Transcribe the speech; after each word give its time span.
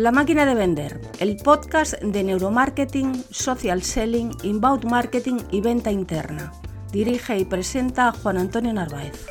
La 0.00 0.12
máquina 0.12 0.46
de 0.46 0.54
vender, 0.54 0.98
el 1.18 1.36
podcast 1.36 2.00
de 2.00 2.24
neuromarketing, 2.24 3.22
social 3.30 3.82
selling, 3.82 4.30
inbound 4.42 4.86
marketing 4.86 5.40
y 5.50 5.60
venta 5.60 5.92
interna. 5.92 6.54
Dirige 6.90 7.36
y 7.36 7.44
presenta 7.44 8.10
Juan 8.10 8.38
Antonio 8.38 8.72
Narváez. 8.72 9.26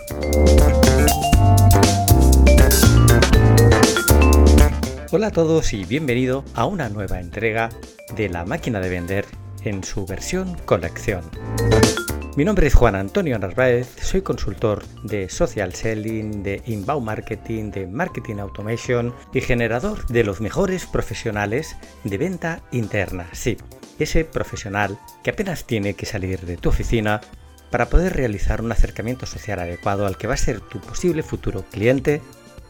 Hola 5.09 5.27
a 5.27 5.31
todos 5.31 5.73
y 5.73 5.85
bienvenido 5.85 6.45
a 6.53 6.67
una 6.67 6.87
nueva 6.87 7.19
entrega 7.19 7.69
de 8.15 8.29
La 8.29 8.45
máquina 8.45 8.79
de 8.79 8.89
vender 8.89 9.25
en 9.63 9.83
su 9.83 10.05
versión 10.05 10.55
colección. 10.65 11.23
Mi 12.39 12.45
nombre 12.45 12.67
es 12.67 12.73
Juan 12.73 12.95
Antonio 12.95 13.37
Narváez, 13.37 13.97
soy 14.01 14.21
consultor 14.21 14.85
de 15.03 15.27
social 15.27 15.73
selling, 15.73 16.41
de 16.41 16.61
inbound 16.67 17.05
marketing, 17.05 17.69
de 17.69 17.85
marketing 17.85 18.37
automation 18.37 19.13
y 19.33 19.41
generador 19.41 20.07
de 20.07 20.23
los 20.23 20.39
mejores 20.39 20.85
profesionales 20.85 21.75
de 22.05 22.17
venta 22.17 22.61
interna. 22.71 23.27
Sí, 23.33 23.57
ese 23.99 24.23
profesional 24.23 24.97
que 25.21 25.31
apenas 25.31 25.65
tiene 25.65 25.95
que 25.95 26.05
salir 26.05 26.39
de 26.45 26.55
tu 26.55 26.69
oficina 26.69 27.19
para 27.71 27.89
poder 27.89 28.15
realizar 28.15 28.61
un 28.61 28.71
acercamiento 28.71 29.25
social 29.25 29.59
adecuado 29.59 30.07
al 30.07 30.15
que 30.15 30.27
va 30.27 30.35
a 30.35 30.37
ser 30.37 30.61
tu 30.61 30.79
posible 30.79 31.23
futuro 31.23 31.65
cliente 31.69 32.21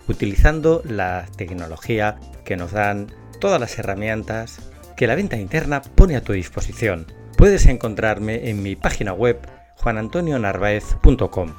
utilizando 0.07 0.81
la 0.83 1.27
tecnología 1.37 2.17
que 2.43 2.57
nos 2.57 2.71
dan 2.71 3.13
todas 3.39 3.61
las 3.61 3.77
herramientas 3.77 4.71
que 4.97 5.05
la 5.05 5.13
venta 5.13 5.37
interna 5.37 5.83
pone 5.83 6.15
a 6.15 6.23
tu 6.23 6.33
disposición. 6.33 7.05
Puedes 7.37 7.67
encontrarme 7.67 8.49
en 8.49 8.63
mi 8.63 8.75
página 8.75 9.13
web 9.13 9.39
juanantonionarvaez.com. 9.81 11.53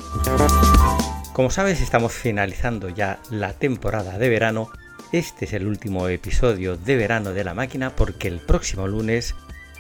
Como 1.33 1.51
sabes, 1.51 1.81
estamos 1.81 2.13
finalizando 2.13 2.89
ya 2.89 3.19
la 3.31 3.53
temporada 3.53 4.19
de 4.19 4.29
verano. 4.29 4.71
Este 5.13 5.47
es 5.47 5.53
el 5.53 5.67
último 5.67 6.09
episodio 6.09 6.77
de 6.77 6.97
verano 6.97 7.33
de 7.33 7.45
la 7.45 7.55
máquina 7.55 7.91
porque 7.91 8.29
el 8.29 8.41
próximo 8.41 8.87
lunes, 8.87 9.35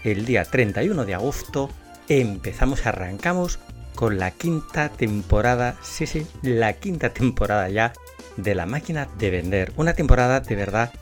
el 0.05 0.25
día 0.25 0.45
31 0.45 1.05
de 1.05 1.15
agosto, 1.15 1.71
empezamos, 2.09 2.87
arrancamos 2.87 3.59
con 3.95 4.19
la 4.19 4.31
quinta 4.31 4.89
temporada, 4.89 5.77
sí, 5.83 6.07
sí, 6.07 6.27
la 6.43 6.73
quinta 6.73 7.11
temporada 7.11 7.69
ya 7.69 7.93
de 8.37 8.55
la 8.55 8.67
máquina 8.67 9.09
de 9.19 9.31
vender. 9.31 9.73
Una 9.77 9.93
temporada 9.95 10.41
de 10.41 10.57
verdad 10.57 10.93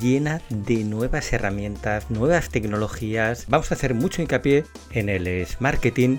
llena 0.00 0.40
de 0.48 0.84
nuevas 0.84 1.32
herramientas, 1.32 2.10
nuevas 2.10 2.48
tecnologías. 2.48 3.44
Vamos 3.48 3.70
a 3.70 3.74
hacer 3.74 3.94
mucho 3.94 4.22
hincapié 4.22 4.64
en 4.92 5.08
el 5.08 5.46
marketing 5.60 6.18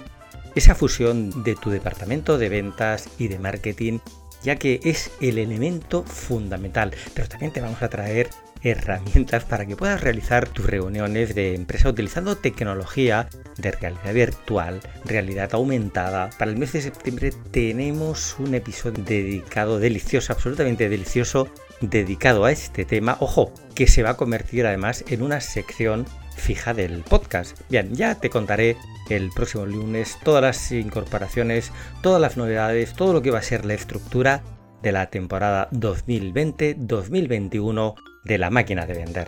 esa 0.58 0.75
fusión 0.75 1.44
de 1.44 1.55
tu 1.55 1.69
departamento 1.69 2.38
de 2.38 2.50
ventas 2.50 3.09
y 3.17 3.27
de 3.27 3.39
marketing, 3.39 4.00
ya 4.44 4.56
que 4.56 4.79
es 4.84 5.12
el 5.22 5.38
elemento 5.38 6.03
fundamental. 6.03 6.94
Pero 7.13 7.28
también 7.28 7.51
te 7.51 7.62
vamos 7.62 7.81
a 7.81 7.90
traer 7.90 8.29
herramientas 8.63 9.44
para 9.46 9.66
que 9.66 9.75
puedas 9.75 10.01
realizar 10.01 10.50
tus 10.50 10.66
reuniones 10.66 11.35
de 11.35 11.53
empresa 11.53 11.90
utilizando 11.90 12.38
tecnología 12.38 13.29
de 13.57 13.72
realidad 13.72 14.13
virtual, 14.13 14.81
realidad 15.06 15.50
aumentada. 15.53 16.29
Para 16.38 16.51
el 16.51 16.57
mes 16.57 16.73
de 16.73 16.81
septiembre 16.81 17.31
tenemos 17.51 18.35
un 18.40 18.56
episodio 18.56 19.03
dedicado, 19.03 19.79
delicioso, 19.79 20.34
absolutamente 20.34 20.90
delicioso, 20.90 21.50
dedicado 21.81 22.46
a 22.46 22.51
este 22.51 22.85
tema. 22.85 23.17
Ojo, 23.19 23.53
que 23.75 23.88
se 23.88 24.03
va 24.03 24.12
a 24.12 24.17
convertir 24.17 24.66
además 24.66 25.06
en 25.07 25.22
una 25.22 25.40
sección 25.40 26.06
fija 26.38 26.74
del 26.74 27.03
podcast. 27.03 27.59
Bien, 27.70 27.94
ya 27.94 28.16
te 28.16 28.30
contaré 28.30 28.78
el 29.09 29.30
próximo 29.31 29.66
lunes 29.66 30.18
todas 30.24 30.42
las 30.42 30.72
incorporaciones, 30.72 31.74
todas 32.02 32.22
las 32.22 32.38
novedades, 32.38 32.94
todo 32.94 33.12
lo 33.14 33.22
que 33.22 33.31
va 33.31 33.40
a 33.40 33.44
ser 33.44 33.66
la 33.66 33.74
estructura 33.74 34.44
de 34.81 34.92
la 34.92 35.09
temporada 35.09 35.70
2020-2021 35.72 37.96
de 38.24 38.38
la 38.38 38.50
máquina 38.50 38.86
de 38.86 38.94
vender. 38.94 39.28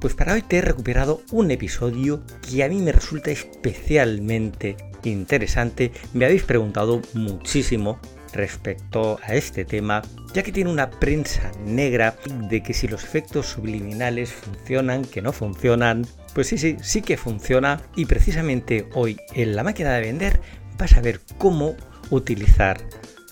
Pues 0.00 0.14
para 0.14 0.34
hoy 0.34 0.42
te 0.42 0.58
he 0.58 0.60
recuperado 0.60 1.22
un 1.32 1.50
episodio 1.50 2.22
que 2.42 2.62
a 2.62 2.68
mí 2.68 2.82
me 2.82 2.92
resulta 2.92 3.30
especialmente 3.30 4.76
interesante. 5.04 5.92
Me 6.12 6.26
habéis 6.26 6.42
preguntado 6.42 7.00
muchísimo 7.14 7.98
respecto 8.34 9.18
a 9.22 9.34
este 9.34 9.64
tema, 9.64 10.02
ya 10.34 10.42
que 10.42 10.52
tiene 10.52 10.70
una 10.70 10.90
prensa 10.90 11.50
negra 11.64 12.16
de 12.48 12.62
que 12.62 12.74
si 12.74 12.88
los 12.88 13.04
efectos 13.04 13.46
subliminales 13.46 14.32
funcionan, 14.32 15.04
que 15.04 15.22
no 15.22 15.32
funcionan, 15.32 16.06
pues 16.34 16.48
sí, 16.48 16.58
sí, 16.58 16.76
sí 16.82 17.00
que 17.00 17.16
funciona 17.16 17.80
y 17.96 18.06
precisamente 18.06 18.88
hoy 18.94 19.16
en 19.34 19.54
la 19.54 19.62
máquina 19.62 19.92
de 19.92 20.00
vender 20.00 20.40
vas 20.76 20.96
a 20.96 21.00
ver 21.00 21.20
cómo 21.38 21.76
utilizar 22.10 22.78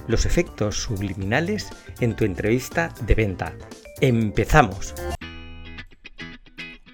los 0.07 0.25
efectos 0.25 0.77
subliminales 0.77 1.69
en 2.01 2.15
tu 2.15 2.25
entrevista 2.25 2.95
de 3.03 3.15
venta. 3.15 3.53
¡Empezamos! 4.01 4.95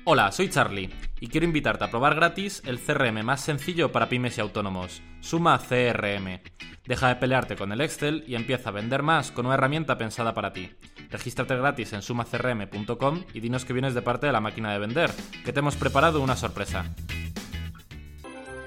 Hola, 0.04 0.32
soy 0.32 0.48
Charlie 0.48 0.90
y 1.20 1.28
quiero 1.28 1.46
invitarte 1.46 1.84
a 1.84 1.90
probar 1.90 2.14
gratis 2.14 2.62
el 2.64 2.80
CRM 2.80 3.22
más 3.22 3.42
sencillo 3.42 3.92
para 3.92 4.08
pymes 4.08 4.38
y 4.38 4.40
autónomos, 4.40 5.02
Suma 5.20 5.58
CRM. 5.58 6.40
Deja 6.86 7.08
de 7.08 7.16
pelearte 7.16 7.56
con 7.56 7.72
el 7.72 7.82
Excel 7.82 8.24
y 8.26 8.34
empieza 8.34 8.70
a 8.70 8.72
vender 8.72 9.02
más 9.02 9.30
con 9.30 9.44
una 9.44 9.56
herramienta 9.56 9.98
pensada 9.98 10.32
para 10.32 10.54
ti. 10.54 10.70
Regístrate 11.10 11.56
gratis 11.56 11.92
en 11.94 12.02
sumacrm.com 12.02 13.24
y 13.32 13.40
dinos 13.40 13.64
que 13.64 13.72
vienes 13.72 13.94
de 13.94 14.02
parte 14.02 14.26
de 14.26 14.32
la 14.32 14.40
máquina 14.40 14.72
de 14.72 14.78
vender, 14.78 15.10
que 15.44 15.52
te 15.52 15.60
hemos 15.60 15.76
preparado 15.76 16.20
una 16.20 16.36
sorpresa. 16.36 16.94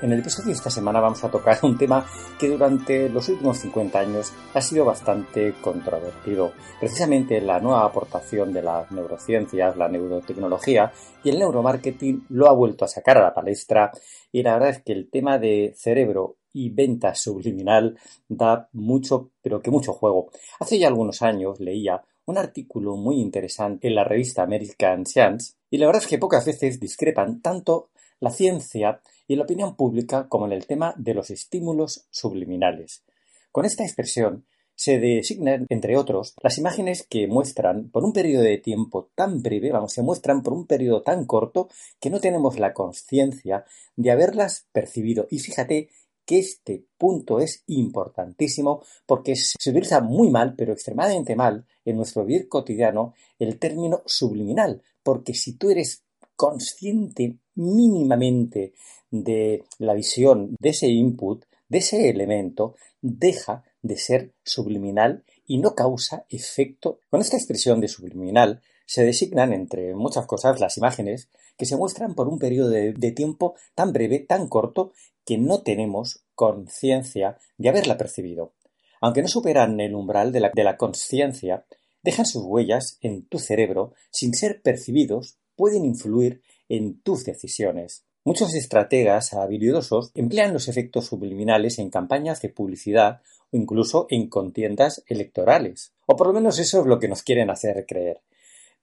En 0.02 0.12
el 0.12 0.22
episodio 0.22 0.48
de 0.48 0.54
esta 0.54 0.72
semana 0.72 1.00
vamos 1.00 1.24
a 1.24 1.30
tocar 1.30 1.60
un 1.62 1.78
tema 1.78 2.04
que 2.40 2.50
durante 2.50 3.08
los 3.08 3.30
últimos 3.30 3.60
50 3.60 4.00
años 4.00 4.34
ha 4.56 4.60
sido 4.60 4.84
bastante 4.84 5.54
controvertido. 5.62 6.54
Precisamente 6.80 7.40
la 7.40 7.60
nueva 7.60 7.86
aportación 7.86 8.52
de 8.52 8.64
las 8.64 8.92
neurociencias, 8.92 9.78
la 9.78 9.90
neurotecnología 9.90 10.92
y 11.24 11.30
el 11.30 11.38
neuromarketing 11.38 12.26
lo 12.30 12.50
ha 12.50 12.54
vuelto 12.54 12.84
a 12.84 12.88
sacar 12.88 13.20
a 13.20 13.22
la 13.22 13.34
palestra 13.36 13.92
y 14.32 14.42
la 14.42 14.54
verdad 14.54 14.70
es 14.70 14.82
que 14.82 14.94
el 14.94 15.08
tema 15.12 15.38
de 15.38 15.76
cerebro 15.78 16.38
y 16.52 16.72
venta 16.72 17.14
subliminal 17.14 17.98
da 18.28 18.70
mucho, 18.74 19.30
pero 19.44 19.62
que 19.62 19.70
mucho 19.70 19.94
juego. 19.94 20.32
Hace 20.60 20.80
ya 20.80 20.88
algunos 20.88 21.22
años 21.22 21.60
leía 21.60 22.02
un 22.26 22.38
artículo 22.38 22.96
muy 22.96 23.20
interesante 23.20 23.88
en 23.88 23.96
la 23.96 24.04
revista 24.04 24.44
American 24.44 25.06
Science 25.06 25.54
y 25.70 25.78
la 25.78 25.88
verdad 25.88 26.04
es 26.04 26.08
que 26.08 26.18
pocas 26.18 26.46
veces 26.46 26.80
discrepan 26.80 27.42
tanto 27.42 27.90
la 28.20 28.30
ciencia 28.30 29.02
y 29.28 29.36
la 29.36 29.44
opinión 29.44 29.76
pública 29.76 30.28
como 30.28 30.46
en 30.46 30.54
el 30.54 30.68
tema 30.68 30.94
de 30.98 31.14
los 31.14 31.32
estímulos 31.32 32.06
subliminales. 32.10 33.04
Con 33.52 33.66
esta 33.66 33.84
expresión 33.84 34.46
se 34.76 35.00
designan, 35.00 35.68
entre 35.70 35.96
otros, 35.96 36.34
las 36.42 36.58
imágenes 36.58 37.06
que 37.08 37.28
muestran 37.28 37.90
por 37.90 38.04
un 38.04 38.14
periodo 38.14 38.44
de 38.44 38.58
tiempo 38.58 39.12
tan 39.14 39.42
breve, 39.44 39.72
vamos, 39.72 39.94
se 39.94 40.02
muestran 40.02 40.42
por 40.42 40.54
un 40.54 40.66
periodo 40.66 41.04
tan 41.04 41.26
corto 41.26 41.70
que 42.00 42.10
no 42.10 42.20
tenemos 42.20 42.58
la 42.58 42.74
conciencia 42.74 43.66
de 43.96 44.12
haberlas 44.12 44.68
percibido. 44.72 45.28
Y 45.30 45.40
fíjate 45.40 45.90
que 46.26 46.40
este 46.40 46.86
punto 46.98 47.40
es 47.40 47.64
importantísimo 47.68 48.84
porque 49.06 49.36
se 49.36 49.70
utiliza 49.70 50.02
muy 50.02 50.30
mal, 50.30 50.56
pero 50.56 50.74
extremadamente 50.74 51.36
mal, 51.36 51.66
en 51.86 51.98
nuestro 51.98 52.26
vivir 52.26 52.48
cotidiano 52.48 53.14
el 53.40 53.58
término 53.60 54.04
subliminal, 54.06 54.82
porque 55.04 55.34
si 55.34 55.54
tú 55.54 55.70
eres 55.70 56.04
consciente 56.36 57.38
mínimamente 57.56 58.74
de 59.10 59.64
la 59.78 59.94
visión 59.94 60.56
de 60.60 60.70
ese 60.70 60.88
input, 60.88 61.46
de 61.68 61.78
ese 61.80 62.10
elemento, 62.10 62.76
deja 63.02 63.64
de 63.82 63.98
ser 63.98 64.34
subliminal 64.44 65.24
y 65.46 65.58
no 65.58 65.76
causa 65.76 66.26
efecto. 66.30 67.00
Con 67.10 67.22
esta 67.22 67.38
expresión 67.38 67.82
de 67.82 67.88
subliminal 67.88 68.62
se 68.92 69.06
designan, 69.06 69.54
entre 69.54 69.96
muchas 69.96 70.26
cosas, 70.26 70.60
las 70.60 70.78
imágenes 70.78 71.30
que 71.58 71.66
se 71.66 71.78
muestran 71.78 72.14
por 72.14 72.28
un 72.28 72.38
periodo 72.38 72.68
de, 72.68 73.12
tiempo 73.14 73.56
tan 73.74 73.94
breve, 73.94 74.20
tan 74.20 74.50
corto, 74.50 74.92
que 75.26 75.38
no 75.38 75.62
tenemos 75.62 76.26
conciencia 76.36 77.38
de 77.58 77.70
haberla 77.70 77.98
percibido. 77.98 78.52
Aunque 79.00 79.22
no 79.22 79.30
superan 79.30 79.80
el 79.80 79.96
umbral 79.96 80.34
de 80.34 80.42
la, 80.42 80.52
de 80.54 80.66
la 80.66 80.76
conciencia, 80.76 81.64
dejan 82.04 82.26
sus 82.26 82.44
huellas 82.44 82.98
en 83.00 83.26
tu 83.28 83.40
cerebro 83.40 83.94
sin 84.10 84.34
ser 84.34 84.62
percibidos 84.62 85.38
pueden 85.56 85.86
influir 85.86 86.42
en 86.68 87.00
tus 87.02 87.24
decisiones. 87.24 88.04
Muchos 88.26 88.54
estrategas 88.56 89.32
habilidosos 89.32 90.12
emplean 90.16 90.52
los 90.52 90.68
efectos 90.68 91.06
subliminales 91.06 91.80
en 91.80 91.90
campañas 91.90 92.42
de 92.42 92.50
publicidad 92.50 93.22
o 93.52 93.56
incluso 93.56 94.08
en 94.10 94.28
contiendas 94.28 95.02
electorales. 95.08 95.94
O 96.08 96.18
por 96.18 96.28
lo 96.28 96.34
menos 96.34 96.60
eso 96.60 96.82
es 96.82 96.88
lo 96.88 97.00
que 97.00 97.08
nos 97.08 97.24
quieren 97.24 97.50
hacer 97.50 97.86
creer. 97.88 98.20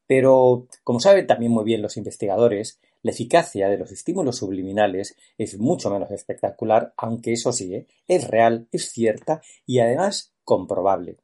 Pero, 0.09 0.67
como 0.85 1.01
saben 1.01 1.27
también 1.27 1.53
muy 1.53 1.65
bien 1.65 1.83
los 1.83 1.99
investigadores, 1.99 2.81
la 3.03 3.11
eficacia 3.11 3.69
de 3.69 3.77
los 3.77 3.93
estímulos 3.93 4.39
subliminales 4.39 5.15
es 5.37 5.59
mucho 5.59 5.91
menos 5.91 6.11
espectacular, 6.11 6.95
aunque 6.97 7.35
eso 7.35 7.53
sí, 7.53 7.75
¿eh? 7.75 7.87
es 8.09 8.27
real, 8.27 8.67
es 8.73 8.91
cierta 8.91 9.43
y 9.67 9.81
además 9.81 10.33
comprobable. 10.45 11.19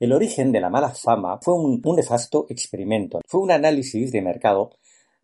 El 0.00 0.14
origen 0.14 0.50
de 0.50 0.60
la 0.60 0.70
mala 0.70 0.94
fama 0.94 1.38
fue 1.42 1.54
un, 1.54 1.82
nefasto 1.94 2.46
experimento. 2.48 3.20
Fue 3.26 3.40
un 3.40 3.50
análisis 3.50 4.10
de 4.12 4.22
mercado 4.22 4.70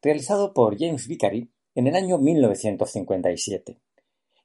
realizado 0.02 0.52
por 0.52 0.78
James 0.78 1.08
Vicary 1.08 1.50
en 1.74 1.86
el 1.86 1.96
año 1.96 2.18
1957. 2.18 3.78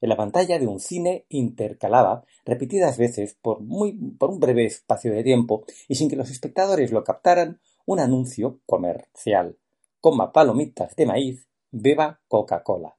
En 0.00 0.08
la 0.08 0.16
pantalla 0.16 0.58
de 0.58 0.66
un 0.66 0.80
cine 0.80 1.26
intercalaba 1.28 2.24
repetidas 2.46 2.96
veces 2.96 3.36
por, 3.40 3.60
muy, 3.60 3.92
por 3.92 4.30
un 4.30 4.40
breve 4.40 4.64
espacio 4.64 5.12
de 5.12 5.22
tiempo 5.22 5.64
y 5.86 5.96
sin 5.96 6.08
que 6.08 6.16
los 6.16 6.30
espectadores 6.30 6.92
lo 6.92 7.04
captaran 7.04 7.60
un 7.88 8.00
anuncio 8.00 8.60
comercial 8.66 9.56
coma 9.98 10.30
palomitas 10.30 10.94
de 10.94 11.06
maíz, 11.06 11.48
beba 11.70 12.20
Coca-Cola. 12.28 12.94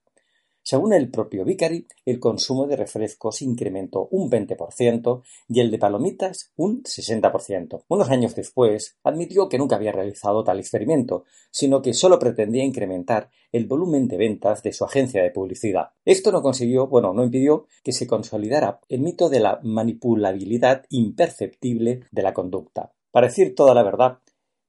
Según 0.63 0.93
el 0.93 1.11
propio 1.11 1.45
Vicari, 1.45 1.85
el 2.05 2.19
consumo 2.19 2.65
de 2.65 2.75
refrescos 2.75 3.43
incrementó 3.43 4.07
un 4.09 4.31
20% 4.31 5.21
y 5.47 5.59
el 5.59 5.69
de 5.69 5.77
palomitas 5.77 6.51
un 6.55 6.81
60%. 6.81 7.83
Unos 7.87 8.09
años 8.09 8.33
después, 8.33 8.97
admitió 9.03 9.47
que 9.47 9.59
nunca 9.59 9.75
había 9.75 9.91
realizado 9.91 10.43
tal 10.43 10.59
experimento, 10.59 11.23
sino 11.51 11.83
que 11.83 11.93
solo 11.93 12.17
pretendía 12.17 12.63
incrementar 12.63 13.29
el 13.51 13.67
volumen 13.67 14.07
de 14.07 14.17
ventas 14.17 14.63
de 14.63 14.73
su 14.73 14.85
agencia 14.85 15.21
de 15.21 15.29
publicidad. 15.29 15.91
Esto 16.03 16.31
no 16.31 16.41
consiguió, 16.41 16.87
bueno, 16.87 17.13
no 17.13 17.23
impidió 17.23 17.67
que 17.83 17.93
se 17.93 18.07
consolidara 18.07 18.79
el 18.89 19.01
mito 19.01 19.29
de 19.29 19.39
la 19.39 19.59
manipulabilidad 19.61 20.85
imperceptible 20.89 22.05
de 22.11 22.23
la 22.23 22.33
conducta. 22.33 22.91
Para 23.11 23.27
decir 23.27 23.55
toda 23.55 23.73
la 23.73 23.83
verdad, 23.83 24.19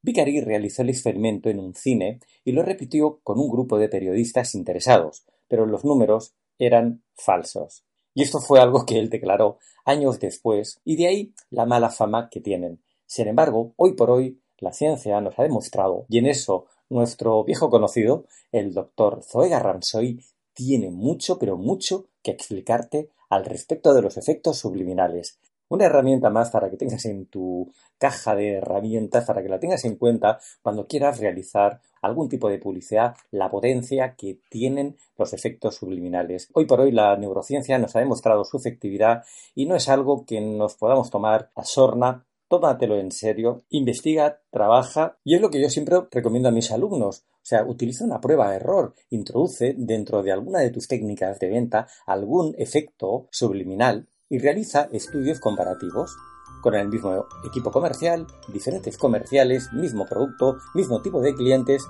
Vicari 0.02 0.40
realizó 0.40 0.82
el 0.82 0.90
experimento 0.90 1.50
en 1.50 1.58
un 1.58 1.74
cine 1.74 2.20
y 2.44 2.52
lo 2.52 2.62
repitió 2.62 3.20
con 3.22 3.38
un 3.38 3.50
grupo 3.50 3.78
de 3.78 3.88
periodistas 3.88 4.54
interesados, 4.54 5.24
pero 5.48 5.66
los 5.66 5.84
números 5.84 6.34
eran 6.58 7.02
falsos. 7.14 7.84
Y 8.14 8.22
esto 8.22 8.40
fue 8.40 8.60
algo 8.60 8.86
que 8.86 8.98
él 8.98 9.10
declaró 9.10 9.58
años 9.84 10.18
después, 10.20 10.80
y 10.84 10.96
de 10.96 11.06
ahí 11.06 11.34
la 11.50 11.66
mala 11.66 11.90
fama 11.90 12.28
que 12.30 12.40
tienen. 12.40 12.82
Sin 13.06 13.28
embargo, 13.28 13.72
hoy 13.76 13.92
por 13.92 14.10
hoy 14.10 14.40
la 14.58 14.72
ciencia 14.72 15.20
nos 15.20 15.38
ha 15.38 15.42
demostrado, 15.42 16.06
y 16.08 16.18
en 16.18 16.26
eso 16.26 16.66
nuestro 16.88 17.44
viejo 17.44 17.70
conocido, 17.70 18.26
el 18.52 18.74
doctor 18.74 19.22
Zoega 19.22 19.58
Ramsoy, 19.58 20.24
tiene 20.52 20.90
mucho, 20.90 21.38
pero 21.38 21.56
mucho 21.56 22.06
que 22.22 22.32
explicarte 22.32 23.10
al 23.28 23.44
respecto 23.44 23.94
de 23.94 24.02
los 24.02 24.16
efectos 24.16 24.58
subliminales, 24.58 25.38
una 25.70 25.86
herramienta 25.86 26.30
más 26.30 26.50
para 26.50 26.68
que 26.68 26.76
tengas 26.76 27.04
en 27.06 27.26
tu 27.26 27.72
caja 27.96 28.34
de 28.34 28.54
herramientas, 28.54 29.24
para 29.24 29.42
que 29.42 29.48
la 29.48 29.58
tengas 29.58 29.84
en 29.84 29.96
cuenta 29.96 30.38
cuando 30.62 30.86
quieras 30.86 31.18
realizar 31.18 31.80
algún 32.02 32.28
tipo 32.28 32.48
de 32.48 32.58
publicidad, 32.58 33.14
la 33.30 33.50
potencia 33.50 34.14
que 34.16 34.40
tienen 34.50 34.96
los 35.16 35.32
efectos 35.32 35.76
subliminales. 35.76 36.48
Hoy 36.54 36.66
por 36.66 36.80
hoy 36.80 36.92
la 36.92 37.16
neurociencia 37.16 37.78
nos 37.78 37.94
ha 37.94 38.00
demostrado 38.00 38.44
su 38.44 38.56
efectividad 38.56 39.22
y 39.54 39.66
no 39.66 39.76
es 39.76 39.88
algo 39.88 40.24
que 40.26 40.40
nos 40.40 40.74
podamos 40.74 41.10
tomar 41.10 41.50
a 41.54 41.64
sorna 41.64 42.26
tómatelo 42.48 42.98
en 42.98 43.12
serio, 43.12 43.62
investiga, 43.70 44.40
trabaja 44.50 45.18
y 45.22 45.36
es 45.36 45.40
lo 45.40 45.50
que 45.50 45.60
yo 45.60 45.70
siempre 45.70 45.96
recomiendo 46.10 46.48
a 46.48 46.52
mis 46.52 46.72
alumnos. 46.72 47.24
O 47.36 47.46
sea, 47.50 47.64
utiliza 47.64 48.04
una 48.04 48.20
prueba 48.20 48.50
de 48.50 48.56
error, 48.56 48.94
introduce 49.10 49.74
dentro 49.78 50.24
de 50.24 50.32
alguna 50.32 50.58
de 50.58 50.70
tus 50.70 50.88
técnicas 50.88 51.38
de 51.38 51.48
venta 51.48 51.86
algún 52.06 52.56
efecto 52.58 53.28
subliminal 53.30 54.08
y 54.30 54.38
realiza 54.38 54.88
estudios 54.92 55.40
comparativos 55.40 56.16
con 56.62 56.74
el 56.74 56.88
mismo 56.88 57.26
equipo 57.44 57.70
comercial, 57.70 58.26
diferentes 58.48 58.96
comerciales, 58.96 59.72
mismo 59.72 60.06
producto, 60.06 60.58
mismo 60.72 61.02
tipo 61.02 61.20
de 61.20 61.34
clientes, 61.34 61.86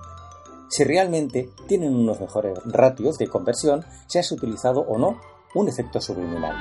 si 0.69 0.85
realmente 0.85 1.51
tienen 1.69 1.95
unos 1.95 2.21
mejores 2.21 2.59
ratios 2.65 3.19
de 3.19 3.29
conversión, 3.29 3.85
si 4.07 4.19
has 4.19 4.33
utilizado 4.33 4.81
o 4.81 4.97
no 4.97 5.21
un 5.55 5.69
efecto 5.69 6.01
subliminal. 6.01 6.57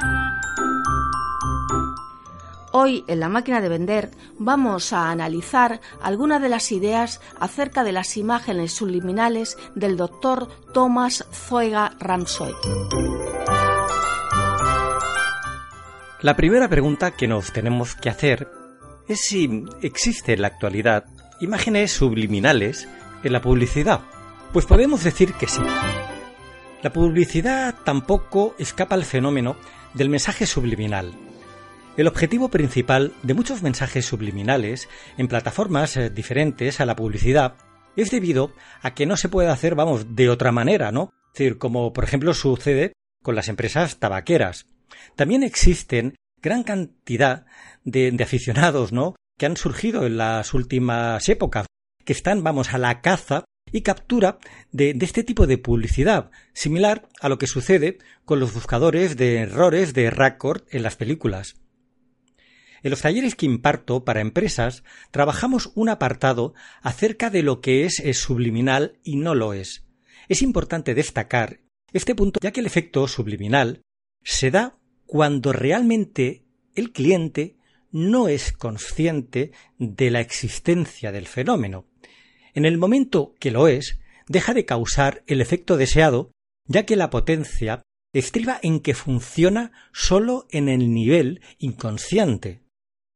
Hoy 2.72 3.04
en 3.08 3.20
la 3.20 3.30
máquina 3.30 3.62
de 3.62 3.70
vender 3.70 4.12
vamos 4.38 4.94
a 4.94 5.10
analizar 5.10 5.80
algunas 6.02 6.42
de 6.42 6.50
las 6.50 6.72
ideas 6.72 7.20
acerca 7.40 7.84
de 7.84 7.94
las 7.94 8.18
imágenes 8.18 8.74
subliminales 8.74 9.58
del 9.76 9.98
doctor 9.98 10.50
Thomas 10.74 11.26
Zoega 11.32 11.96
Ramsoy. 12.00 12.54
La 16.22 16.36
primera 16.36 16.68
pregunta 16.68 17.12
que 17.12 17.30
nos 17.30 17.54
tenemos 17.54 17.96
que 17.96 18.10
hacer 18.10 18.50
es 19.08 19.22
si 19.22 19.64
existe 19.82 20.34
en 20.34 20.42
la 20.42 20.48
actualidad 20.48 21.06
imágenes 21.40 21.94
subliminales 21.94 22.90
en 23.24 23.32
la 23.32 23.42
publicidad. 23.42 24.02
Pues 24.52 24.66
podemos 24.66 25.02
decir 25.02 25.32
que 25.36 25.48
sí. 25.48 25.62
La 26.82 26.92
publicidad 26.92 27.74
tampoco 27.86 28.54
escapa 28.60 28.96
al 28.96 29.06
fenómeno 29.06 29.56
del 29.94 30.10
mensaje 30.10 30.46
subliminal. 30.46 31.14
El 31.96 32.08
objetivo 32.08 32.50
principal 32.50 33.14
de 33.24 33.34
muchos 33.34 33.64
mensajes 33.64 34.06
subliminales 34.06 34.90
en 35.18 35.30
plataformas 35.30 35.96
eh, 35.96 36.10
diferentes 36.10 36.82
a 36.82 36.86
la 36.86 36.98
publicidad 36.98 37.56
es 37.96 38.12
debido 38.12 38.52
a 38.82 38.94
que 38.94 39.06
no 39.06 39.16
se 39.16 39.30
puede 39.30 39.48
hacer, 39.48 39.74
vamos, 39.74 40.18
de 40.18 40.30
otra 40.30 40.52
manera, 40.52 40.92
¿no? 40.92 41.14
Es 41.34 41.40
decir, 41.40 41.58
como 41.58 41.94
por 41.94 42.04
ejemplo 42.04 42.34
sucede 42.34 42.92
con 43.24 43.36
las 43.36 43.48
empresas 43.48 44.00
tabaqueras. 44.00 44.66
También 45.16 45.44
existen 45.44 46.16
gran 46.42 46.64
cantidad 46.64 47.46
de, 47.84 48.16
aficionados, 48.22 48.92
¿no? 48.92 49.16
Que 49.38 49.46
han 49.46 49.58
surgido 49.58 50.06
en 50.06 50.18
las 50.18 50.54
últimas 50.54 51.28
épocas, 51.30 51.66
que 52.04 52.14
están, 52.14 52.44
vamos, 52.44 52.74
a 52.74 52.78
la 52.78 53.02
caza 53.02 53.46
y 53.72 53.82
captura 53.82 54.40
de, 54.72 54.98
este 55.02 55.24
tipo 55.24 55.48
de 55.48 55.58
publicidad, 55.58 56.32
similar 56.54 57.08
a 57.22 57.30
lo 57.30 57.38
que 57.38 57.48
sucede 57.48 58.00
con 58.26 58.40
los 58.40 58.54
buscadores 58.54 59.16
de 59.18 59.38
errores 59.38 59.94
de 59.94 60.10
Record 60.10 60.64
en 60.72 60.84
las 60.84 60.96
películas. 60.96 61.58
En 62.82 62.92
los 62.92 63.02
talleres 63.02 63.36
que 63.36 63.46
imparto 63.46 64.06
para 64.06 64.22
empresas 64.22 64.84
trabajamos 65.12 65.72
un 65.76 65.90
apartado 65.90 66.54
acerca 66.82 67.30
de 67.30 67.44
lo 67.44 67.60
que 67.60 67.86
es 67.86 68.02
subliminal 68.18 68.98
y 69.04 69.18
no 69.18 69.36
lo 69.36 69.54
es. 69.54 69.86
Es 70.30 70.42
importante 70.42 70.96
destacar 70.96 71.60
este 71.92 72.16
punto 72.16 72.40
ya 72.42 72.52
que 72.52 72.62
el 72.62 72.66
efecto 72.66 73.08
subliminal 73.08 73.82
se 74.24 74.52
da 74.52 74.79
cuando 75.10 75.54
realmente 75.54 76.44
el 76.76 76.92
cliente 76.92 77.58
no 77.92 78.28
es 78.28 78.52
consciente 78.52 79.52
de 79.80 80.12
la 80.12 80.20
existencia 80.20 81.12
del 81.12 81.26
fenómeno. 81.26 81.88
En 82.54 82.64
el 82.64 82.78
momento 82.78 83.34
que 83.40 83.50
lo 83.50 83.68
es, 83.68 83.98
deja 84.28 84.54
de 84.54 84.66
causar 84.66 85.24
el 85.26 85.42
efecto 85.42 85.78
deseado, 85.78 86.32
ya 86.68 86.86
que 86.86 86.96
la 86.96 87.10
potencia 87.10 87.82
estriba 88.14 88.60
en 88.62 88.82
que 88.82 88.94
funciona 88.94 89.72
solo 89.94 90.46
en 90.52 90.70
el 90.70 90.94
nivel 90.94 91.42
inconsciente. 91.58 92.62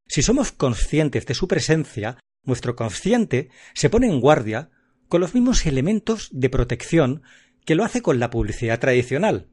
Si 0.08 0.24
somos 0.24 0.52
conscientes 0.52 1.28
de 1.28 1.36
su 1.36 1.48
presencia, 1.48 2.18
nuestro 2.44 2.76
consciente 2.76 3.50
se 3.76 3.92
pone 3.92 4.08
en 4.08 4.20
guardia 4.20 4.72
con 5.10 5.22
los 5.22 5.36
mismos 5.36 5.64
elementos 5.68 6.30
de 6.32 6.50
protección 6.50 7.22
que 7.66 7.76
lo 7.76 7.84
hace 7.84 8.02
con 8.02 8.20
la 8.20 8.32
publicidad 8.32 8.80
tradicional. 8.80 9.48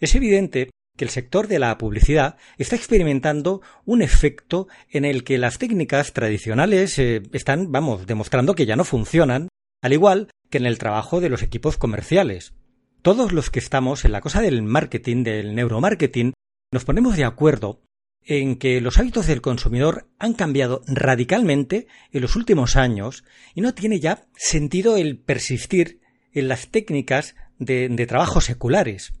Es 0.00 0.14
evidente 0.14 0.70
que 0.96 1.04
el 1.04 1.10
sector 1.10 1.48
de 1.48 1.58
la 1.58 1.76
publicidad 1.76 2.36
está 2.56 2.76
experimentando 2.76 3.62
un 3.84 4.02
efecto 4.02 4.68
en 4.90 5.04
el 5.04 5.24
que 5.24 5.38
las 5.38 5.58
técnicas 5.58 6.12
tradicionales 6.12 6.98
eh, 6.98 7.22
están, 7.32 7.72
vamos, 7.72 8.06
demostrando 8.06 8.54
que 8.54 8.66
ya 8.66 8.76
no 8.76 8.84
funcionan, 8.84 9.48
al 9.82 9.92
igual 9.92 10.28
que 10.50 10.58
en 10.58 10.66
el 10.66 10.78
trabajo 10.78 11.20
de 11.20 11.28
los 11.28 11.42
equipos 11.42 11.76
comerciales. 11.76 12.54
Todos 13.02 13.32
los 13.32 13.50
que 13.50 13.58
estamos 13.58 14.04
en 14.04 14.12
la 14.12 14.20
cosa 14.20 14.40
del 14.40 14.62
marketing, 14.62 15.24
del 15.24 15.54
neuromarketing, 15.54 16.32
nos 16.70 16.84
ponemos 16.84 17.16
de 17.16 17.24
acuerdo 17.24 17.82
en 18.22 18.56
que 18.56 18.80
los 18.80 18.98
hábitos 18.98 19.26
del 19.26 19.42
consumidor 19.42 20.08
han 20.18 20.32
cambiado 20.32 20.82
radicalmente 20.86 21.88
en 22.12 22.22
los 22.22 22.36
últimos 22.36 22.76
años 22.76 23.24
y 23.54 23.60
no 23.60 23.74
tiene 23.74 24.00
ya 24.00 24.26
sentido 24.36 24.96
el 24.96 25.18
persistir 25.18 26.00
en 26.32 26.48
las 26.48 26.68
técnicas 26.68 27.34
de, 27.58 27.88
de 27.88 28.06
trabajo 28.06 28.40
seculares. 28.40 29.12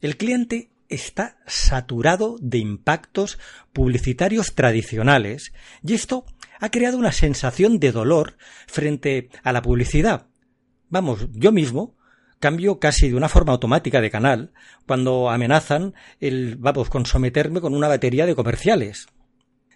El 0.00 0.16
cliente 0.16 0.70
está 0.88 1.38
saturado 1.46 2.36
de 2.40 2.58
impactos 2.58 3.38
publicitarios 3.72 4.54
tradicionales 4.54 5.52
y 5.82 5.94
esto 5.94 6.24
ha 6.60 6.70
creado 6.70 6.98
una 6.98 7.12
sensación 7.12 7.78
de 7.78 7.92
dolor 7.92 8.36
frente 8.66 9.28
a 9.42 9.52
la 9.52 9.62
publicidad. 9.62 10.26
Vamos, 10.88 11.26
yo 11.32 11.52
mismo 11.52 11.96
cambio 12.38 12.78
casi 12.78 13.08
de 13.08 13.16
una 13.16 13.28
forma 13.28 13.52
automática 13.52 14.00
de 14.00 14.10
canal 14.10 14.52
cuando 14.86 15.30
amenazan 15.30 15.94
el, 16.20 16.56
vamos, 16.56 16.90
con 16.90 17.06
someterme 17.06 17.60
con 17.60 17.74
una 17.74 17.88
batería 17.88 18.26
de 18.26 18.34
comerciales. 18.34 19.08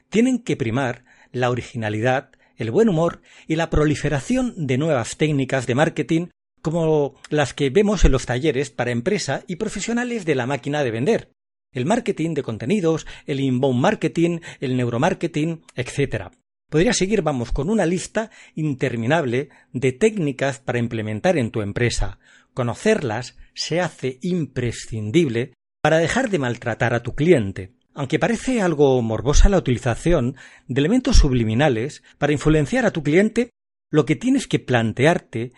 Tienen 0.09 0.43
que 0.43 0.57
primar 0.57 1.05
la 1.33 1.51
originalidad 1.51 2.31
el 2.61 2.71
buen 2.71 2.91
humor 2.91 3.23
y 3.49 3.57
la 3.57 3.71
proliferación 3.71 4.53
de 4.55 4.77
nuevas 4.77 5.17
técnicas 5.17 5.67
de 5.67 5.75
marketing 5.75 6.27
como 6.63 7.15
las 7.29 7.55
que 7.55 7.71
vemos 7.71 8.05
en 8.05 8.13
los 8.13 8.27
talleres 8.27 8.71
para 8.71 8.91
empresa 8.91 9.45
y 9.47 9.57
profesionales 9.57 10.25
de 10.25 10.35
la 10.35 10.47
máquina 10.47 10.83
de 10.83 10.91
vender. 10.91 11.33
El 11.73 11.87
marketing 11.87 12.35
de 12.35 12.43
contenidos, 12.43 13.07
el 13.27 13.41
inbound 13.41 13.81
marketing, 13.81 14.41
el 14.61 14.77
neuromarketing, 14.77 15.63
etc. 15.77 16.31
Podría 16.69 16.93
seguir, 16.93 17.23
vamos, 17.23 17.53
con 17.53 17.71
una 17.71 17.87
lista 17.87 18.31
interminable 18.55 19.51
de 19.73 19.93
técnicas 19.93 20.61
para 20.61 20.79
implementar 20.79 21.37
en 21.37 21.51
tu 21.51 21.63
empresa. 21.63 22.19
Conocerlas 22.55 23.37
se 23.55 23.81
hace 23.81 24.19
imprescindible 24.23 25.55
para 25.83 25.99
dejar 25.99 26.31
de 26.31 26.39
maltratar 26.39 26.95
a 26.95 27.03
tu 27.03 27.15
cliente. 27.15 27.73
Aunque 27.95 28.19
parece 28.19 28.63
algo 28.63 29.01
morbosa 29.03 29.49
la 29.49 29.59
utilización 29.59 30.37
de 30.69 30.81
elementos 30.81 31.17
subliminales 31.17 32.03
para 32.19 32.33
influenciar 32.33 32.87
a 32.87 32.93
tu 32.93 33.03
cliente, 33.03 33.51
lo 33.91 34.05
que 34.05 34.17
tienes 34.17 34.47
que 34.47 34.61
plantearte 34.61 35.53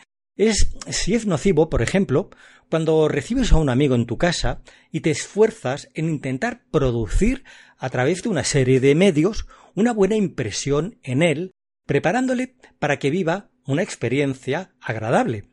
es 0.48 0.74
si 0.88 1.14
es 1.14 1.26
nocivo, 1.26 1.68
por 1.70 1.82
ejemplo, 1.82 2.30
cuando 2.70 3.08
recibes 3.08 3.52
a 3.52 3.58
un 3.58 3.68
amigo 3.68 3.94
en 3.94 4.06
tu 4.06 4.16
casa 4.16 4.62
y 4.90 5.00
te 5.00 5.10
esfuerzas 5.10 5.90
en 5.94 6.08
intentar 6.08 6.62
producir 6.70 7.44
a 7.78 7.90
través 7.90 8.22
de 8.22 8.28
una 8.28 8.44
serie 8.44 8.80
de 8.80 8.94
medios 8.94 9.46
una 9.74 9.92
buena 9.92 10.16
impresión 10.16 10.98
en 11.02 11.22
él, 11.22 11.52
preparándole 11.86 12.54
para 12.78 12.98
que 12.98 13.10
viva 13.10 13.50
una 13.66 13.82
experiencia 13.82 14.72
agradable. 14.80 15.44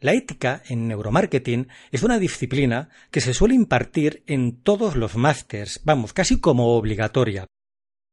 La 0.00 0.12
ética 0.12 0.62
en 0.68 0.88
neuromarketing 0.88 1.68
es 1.90 2.02
una 2.02 2.18
disciplina 2.18 2.90
que 3.10 3.20
se 3.20 3.34
suele 3.34 3.54
impartir 3.54 4.22
en 4.26 4.60
todos 4.60 4.96
los 4.96 5.16
másters, 5.16 5.80
vamos, 5.84 6.12
casi 6.12 6.38
como 6.38 6.76
obligatoria. 6.76 7.46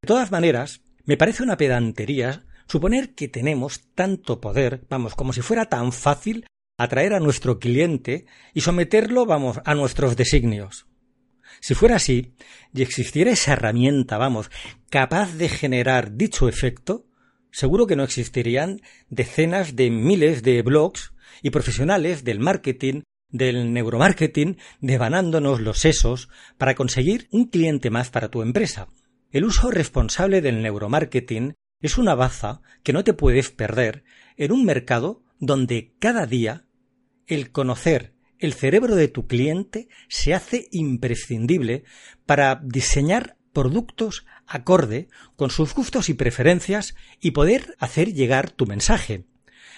De 0.02 0.08
todas 0.08 0.32
maneras, 0.32 0.82
me 1.06 1.18
parece 1.18 1.44
una 1.44 1.58
pedantería 1.58 2.46
suponer 2.74 3.13
que 3.13 3.27
tenemos 3.27 3.82
tanto 3.94 4.42
poder, 4.42 4.84
vamos, 4.89 5.13
como 5.13 5.32
si 5.32 5.42
fuera 5.42 5.65
tan 5.65 5.92
fácil 5.92 6.48
atraer 6.80 7.13
a 7.13 7.20
nuestro 7.20 7.60
cliente 7.60 8.25
y 8.56 8.62
someterlo, 8.62 9.27
vamos, 9.27 9.60
a 9.63 9.75
nuestros 9.75 10.18
designios. 10.18 10.88
Si 11.62 11.75
fuera 11.75 11.98
así, 11.98 12.34
y 12.74 12.82
existiera 12.82 13.30
esa 13.30 13.53
herramienta, 13.53 14.18
vamos, 14.18 14.50
capaz 14.89 15.36
de 15.36 15.50
generar 15.50 16.18
dicho 16.18 16.50
efecto, 16.50 17.06
seguro 17.51 17.86
que 17.86 17.96
no 17.96 18.03
existirían 18.03 18.82
decenas 19.08 19.75
de 19.75 19.92
miles 19.92 20.42
de 20.42 20.63
blogs 20.63 21.13
y 21.44 21.51
profesionales 21.51 22.24
del 22.24 22.39
marketing, 22.39 23.03
del 23.30 23.72
neuromarketing, 23.72 24.58
devanándonos 24.82 25.62
los 25.62 25.77
sesos 25.77 26.27
para 26.58 26.74
conseguir 26.74 27.27
un 27.30 27.50
cliente 27.50 27.92
más 27.92 28.10
para 28.10 28.30
tu 28.30 28.42
empresa. 28.42 28.88
El 29.30 29.46
uso 29.46 29.70
responsable 29.70 30.42
del 30.42 30.63
neuromarketing 30.63 31.53
es 31.84 31.98
una 32.00 32.16
baza 32.16 32.62
que 32.82 32.94
no 32.94 33.04
te 33.04 33.13
puedes 33.13 33.52
perder 33.52 34.04
en 34.38 34.52
un 34.52 34.66
mercado 34.66 35.22
donde 35.40 35.94
cada 36.00 36.25
día 36.25 36.66
el 37.28 37.52
conocer 37.52 38.13
el 38.40 38.54
cerebro 38.54 38.96
de 38.96 39.10
tu 39.10 39.28
cliente 39.28 39.90
se 40.08 40.34
hace 40.34 40.68
imprescindible 40.72 41.84
para 42.25 42.60
diseñar 42.63 43.38
productos 43.52 44.25
acorde 44.48 45.08
con 45.36 45.50
sus 45.50 45.75
gustos 45.75 46.10
y 46.10 46.13
preferencias 46.13 46.96
y 47.20 47.32
poder 47.32 47.75
hacer 47.80 48.13
llegar 48.13 48.50
tu 48.50 48.66
mensaje. 48.66 49.25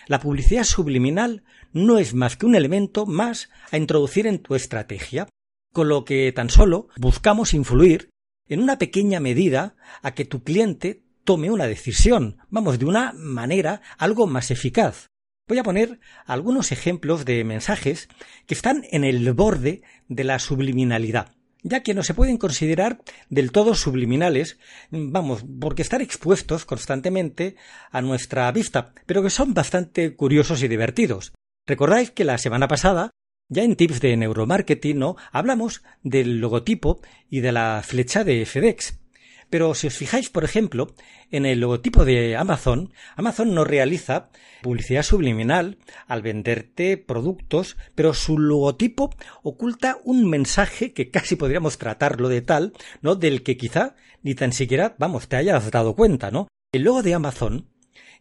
La 0.07 0.19
publicidad 0.19 0.63
subliminal 0.63 1.43
no 1.73 1.97
es 1.97 2.13
más 2.13 2.37
que 2.37 2.45
un 2.45 2.55
elemento 2.55 3.05
más 3.05 3.49
a 3.71 3.77
introducir 3.77 4.27
en 4.27 4.39
tu 4.39 4.55
estrategia, 4.55 5.27
con 5.73 5.89
lo 5.89 6.05
que 6.05 6.31
tan 6.31 6.49
solo 6.49 6.87
buscamos 6.97 7.53
influir 7.53 8.09
en 8.47 8.61
una 8.61 8.77
pequeña 8.77 9.19
medida 9.19 9.75
a 10.01 10.13
que 10.13 10.25
tu 10.25 10.43
cliente 10.43 11.04
tome 11.25 11.51
una 11.51 11.67
decisión, 11.67 12.37
vamos, 12.49 12.79
de 12.79 12.85
una 12.85 13.11
manera 13.13 13.81
algo 13.97 14.27
más 14.27 14.51
eficaz. 14.51 15.07
Voy 15.47 15.57
a 15.57 15.63
poner 15.63 15.99
algunos 16.25 16.71
ejemplos 16.71 17.25
de 17.25 17.43
mensajes 17.43 18.07
que 18.47 18.53
están 18.53 18.83
en 18.91 19.03
el 19.03 19.33
borde 19.33 19.81
de 20.07 20.23
la 20.23 20.39
subliminalidad 20.39 21.35
ya 21.67 21.81
que 21.81 21.95
no 21.95 22.03
se 22.03 22.13
pueden 22.13 22.37
considerar 22.37 23.01
del 23.29 23.51
todo 23.51 23.73
subliminales, 23.73 24.59
vamos, 24.91 25.43
porque 25.59 25.81
están 25.81 25.99
expuestos 25.99 26.63
constantemente 26.63 27.55
a 27.89 28.03
nuestra 28.03 28.51
vista, 28.51 28.93
pero 29.07 29.23
que 29.23 29.31
son 29.31 29.55
bastante 29.55 30.15
curiosos 30.15 30.61
y 30.61 30.67
divertidos. 30.67 31.33
Recordáis 31.65 32.11
que 32.11 32.23
la 32.23 32.37
semana 32.37 32.67
pasada, 32.67 33.09
ya 33.49 33.63
en 33.63 33.75
tips 33.75 33.99
de 33.99 34.15
neuromarketing, 34.15 34.99
¿no? 34.99 35.15
hablamos 35.31 35.81
del 36.03 36.39
logotipo 36.39 37.01
y 37.31 37.39
de 37.39 37.51
la 37.51 37.81
flecha 37.83 38.23
de 38.23 38.45
FedEx. 38.45 38.99
Pero 39.49 39.73
si 39.75 39.87
os 39.87 39.95
fijáis, 39.95 40.29
por 40.29 40.43
ejemplo, 40.43 40.93
en 41.31 41.45
el 41.45 41.59
logotipo 41.59 42.05
de 42.05 42.35
Amazon, 42.35 42.91
Amazon 43.15 43.53
no 43.53 43.63
realiza 43.63 44.29
publicidad 44.61 45.03
subliminal 45.03 45.77
al 46.07 46.21
venderte 46.21 46.97
productos, 46.97 47.77
pero 47.93 48.13
su 48.13 48.37
logotipo 48.37 49.11
oculta 49.43 49.97
un 50.03 50.29
mensaje 50.29 50.93
que 50.93 51.09
casi 51.09 51.35
podríamos 51.35 51.77
tratarlo 51.77 52.29
de 52.29 52.41
tal, 52.41 52.73
¿no? 53.01 53.15
Del 53.15 53.43
que 53.43 53.57
quizá 53.57 53.95
ni 54.23 54.33
tan 54.35 54.53
siquiera, 54.53 54.95
vamos, 54.97 55.27
te 55.27 55.35
hayas 55.35 55.69
dado 55.71 55.95
cuenta, 55.95 56.31
¿no? 56.31 56.47
El 56.71 56.83
logo 56.83 57.03
de 57.03 57.13
Amazon 57.13 57.69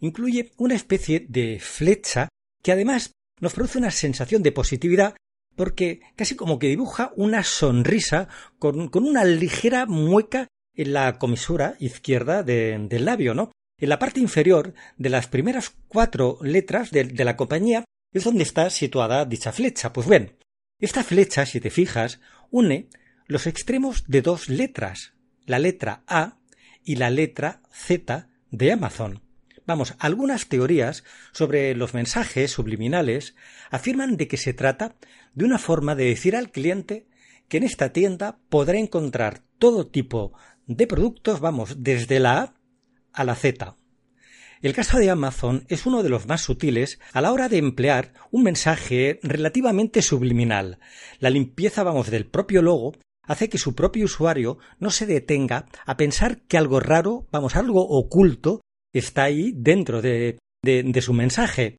incluye 0.00 0.52
una 0.58 0.74
especie 0.74 1.26
de 1.28 1.58
flecha 1.60 2.28
que 2.62 2.72
además 2.72 3.12
nos 3.40 3.54
produce 3.54 3.78
una 3.78 3.90
sensación 3.90 4.42
de 4.42 4.52
positividad 4.52 5.16
porque 5.56 6.00
casi 6.16 6.36
como 6.36 6.58
que 6.58 6.68
dibuja 6.68 7.12
una 7.16 7.42
sonrisa 7.42 8.28
con, 8.58 8.88
con 8.88 9.04
una 9.04 9.24
ligera 9.24 9.86
mueca 9.86 10.48
en 10.74 10.92
la 10.92 11.18
comisura 11.18 11.76
izquierda 11.78 12.42
del 12.42 13.04
labio, 13.04 13.34
¿no? 13.34 13.52
En 13.78 13.88
la 13.88 13.98
parte 13.98 14.20
inferior 14.20 14.74
de 14.96 15.10
las 15.10 15.26
primeras 15.26 15.74
cuatro 15.88 16.38
letras 16.42 16.90
de, 16.90 17.04
de 17.04 17.24
la 17.24 17.36
compañía 17.36 17.84
es 18.12 18.24
donde 18.24 18.44
está 18.44 18.70
situada 18.70 19.24
dicha 19.24 19.52
flecha. 19.52 19.92
Pues 19.92 20.08
bien, 20.08 20.36
esta 20.78 21.02
flecha, 21.02 21.46
si 21.46 21.60
te 21.60 21.70
fijas, 21.70 22.20
une 22.50 22.88
los 23.26 23.46
extremos 23.46 24.04
de 24.06 24.22
dos 24.22 24.48
letras, 24.48 25.14
la 25.46 25.58
letra 25.58 26.04
A 26.06 26.38
y 26.84 26.96
la 26.96 27.10
letra 27.10 27.62
Z 27.72 28.28
de 28.50 28.72
Amazon. 28.72 29.22
Vamos, 29.66 29.94
algunas 29.98 30.48
teorías 30.48 31.04
sobre 31.32 31.74
los 31.74 31.94
mensajes 31.94 32.52
subliminales 32.52 33.34
afirman 33.70 34.16
de 34.16 34.28
que 34.28 34.36
se 34.36 34.52
trata 34.52 34.94
de 35.32 35.44
una 35.44 35.58
forma 35.58 35.94
de 35.94 36.04
decir 36.04 36.36
al 36.36 36.50
cliente 36.50 37.08
que 37.48 37.56
en 37.56 37.62
esta 37.62 37.92
tienda 37.92 38.38
podrá 38.50 38.78
encontrar 38.78 39.42
todo 39.58 39.86
tipo 39.86 40.34
de 40.66 40.86
productos, 40.86 41.40
vamos, 41.40 41.82
desde 41.82 42.20
la 42.20 42.40
A 42.40 42.54
a 43.12 43.24
la 43.24 43.34
Z. 43.34 43.76
El 44.62 44.72
caso 44.72 44.98
de 44.98 45.10
Amazon 45.10 45.66
es 45.68 45.84
uno 45.84 46.02
de 46.02 46.08
los 46.08 46.26
más 46.26 46.40
sutiles 46.40 46.98
a 47.12 47.20
la 47.20 47.32
hora 47.32 47.48
de 47.48 47.58
emplear 47.58 48.14
un 48.30 48.44
mensaje 48.44 49.20
relativamente 49.22 50.00
subliminal. 50.00 50.78
La 51.18 51.28
limpieza, 51.28 51.82
vamos, 51.82 52.10
del 52.10 52.26
propio 52.26 52.62
logo 52.62 52.94
hace 53.26 53.48
que 53.48 53.58
su 53.58 53.74
propio 53.74 54.06
usuario 54.06 54.58
no 54.78 54.90
se 54.90 55.06
detenga 55.06 55.66
a 55.84 55.96
pensar 55.96 56.42
que 56.42 56.56
algo 56.56 56.80
raro, 56.80 57.26
vamos, 57.30 57.56
algo 57.56 57.86
oculto, 57.86 58.62
está 58.92 59.24
ahí 59.24 59.52
dentro 59.54 60.00
de, 60.00 60.38
de, 60.62 61.02
su 61.02 61.12
mensaje. 61.12 61.76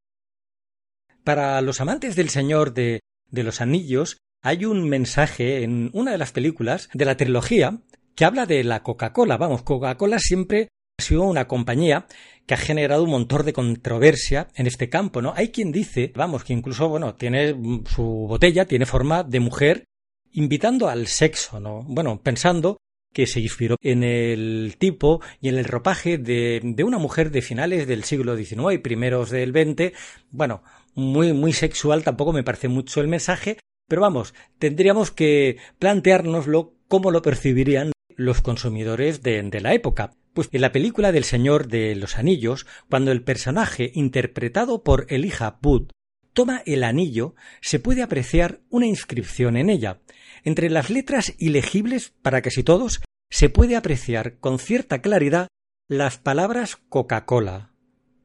Para 1.23 1.59
los 1.61 1.81
amantes 1.81 2.15
del 2.15 2.29
Señor 2.29 2.73
de, 2.73 2.99
de 3.31 3.43
los 3.43 3.61
Anillos, 3.61 4.17
hay 4.43 4.65
un 4.65 4.87
mensaje 4.87 5.63
en 5.63 5.89
una 5.93 6.11
de 6.11 6.19
las 6.19 6.31
películas 6.31 6.89
de 6.93 7.05
la 7.05 7.17
trilogía 7.17 7.79
que 8.15 8.25
habla 8.25 8.45
de 8.45 8.63
la 8.63 8.81
Coca-Cola. 8.81 9.37
Vamos, 9.37 9.63
Coca-Cola 9.63 10.19
siempre 10.19 10.69
ha 10.97 11.03
sido 11.03 11.23
una 11.23 11.47
compañía 11.47 12.07
que 12.45 12.53
ha 12.53 12.57
generado 12.57 13.03
un 13.03 13.09
montón 13.09 13.45
de 13.45 13.53
controversia 13.53 14.47
en 14.55 14.67
este 14.67 14.89
campo, 14.89 15.21
¿no? 15.21 15.33
Hay 15.35 15.49
quien 15.49 15.71
dice, 15.71 16.11
vamos, 16.15 16.43
que 16.43 16.53
incluso, 16.53 16.87
bueno, 16.87 17.15
tiene 17.15 17.55
su 17.87 18.03
botella, 18.27 18.65
tiene 18.65 18.85
forma 18.85 19.23
de 19.23 19.39
mujer, 19.39 19.85
invitando 20.31 20.87
al 20.87 21.07
sexo, 21.07 21.59
¿no? 21.59 21.83
Bueno, 21.83 22.21
pensando 22.21 22.77
que 23.13 23.27
se 23.27 23.39
inspiró 23.39 23.77
en 23.81 24.03
el 24.03 24.75
tipo 24.77 25.21
y 25.39 25.47
en 25.49 25.57
el 25.57 25.65
ropaje 25.65 26.17
de, 26.17 26.59
de 26.63 26.83
una 26.83 26.97
mujer 26.97 27.31
de 27.31 27.41
finales 27.41 27.87
del 27.87 28.03
siglo 28.03 28.35
XIX 28.35 28.73
y 28.73 28.77
primeros 28.77 29.29
del 29.29 29.51
XX. 29.51 29.97
Bueno, 30.31 30.63
muy, 30.93 31.33
muy 31.33 31.53
sexual, 31.53 32.03
tampoco 32.03 32.33
me 32.33 32.43
parece 32.43 32.67
mucho 32.67 32.99
el 32.99 33.07
mensaje, 33.07 33.57
pero 33.87 34.01
vamos, 34.01 34.33
tendríamos 34.59 35.11
que 35.11 35.57
planteárnoslo 35.79 36.73
cómo 36.87 37.09
lo 37.11 37.21
percibirían 37.21 37.91
los 38.15 38.41
consumidores 38.41 39.21
de, 39.21 39.59
la 39.61 39.73
época. 39.73 40.11
Pues 40.33 40.49
en 40.51 40.61
la 40.61 40.71
película 40.71 41.11
del 41.11 41.23
Señor 41.23 41.67
de 41.67 41.95
los 41.95 42.17
Anillos, 42.17 42.65
cuando 42.89 43.11
el 43.11 43.23
personaje 43.23 43.91
interpretado 43.93 44.83
por 44.83 45.05
Elijah 45.09 45.57
Wood 45.63 45.91
toma 46.33 46.61
el 46.65 46.83
anillo, 46.83 47.35
se 47.61 47.79
puede 47.79 48.03
apreciar 48.03 48.59
una 48.69 48.85
inscripción 48.85 49.55
en 49.55 49.69
ella. 49.69 50.01
Entre 50.43 50.69
las 50.69 50.89
letras 50.89 51.33
ilegibles 51.37 52.13
para 52.21 52.41
casi 52.41 52.63
todos, 52.63 53.01
se 53.29 53.49
puede 53.49 53.75
apreciar 53.75 54.37
con 54.39 54.59
cierta 54.59 55.01
claridad 55.01 55.47
las 55.87 56.17
palabras 56.17 56.77
Coca-Cola. 56.89 57.71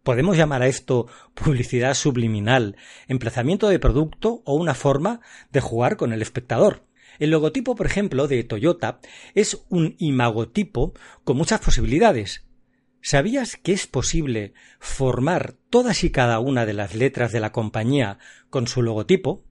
Podemos 0.02 0.36
llamar 0.36 0.62
a 0.62 0.66
esto 0.66 1.06
publicidad 1.34 1.94
subliminal, 1.94 2.76
emplazamiento 3.06 3.68
de 3.68 3.78
producto 3.78 4.42
o 4.44 4.54
una 4.54 4.74
forma 4.74 5.20
de 5.52 5.60
jugar 5.60 5.96
con 5.96 6.12
el 6.12 6.22
espectador. 6.22 6.84
El 7.20 7.30
logotipo, 7.30 7.76
por 7.76 7.84
ejemplo, 7.84 8.28
de 8.28 8.42
Toyota 8.44 8.98
es 9.34 9.62
un 9.68 9.94
imagotipo 9.98 10.94
con 11.22 11.36
muchas 11.36 11.60
posibilidades. 11.60 12.46
¿Sabías 13.02 13.56
que 13.56 13.72
es 13.72 13.86
posible 13.86 14.54
formar 14.78 15.54
todas 15.68 16.02
y 16.02 16.10
cada 16.10 16.40
una 16.40 16.64
de 16.64 16.72
las 16.72 16.94
letras 16.94 17.30
de 17.30 17.40
la 17.40 17.52
compañía 17.52 18.18
con 18.48 18.66
su 18.66 18.80
logotipo? 18.80 19.44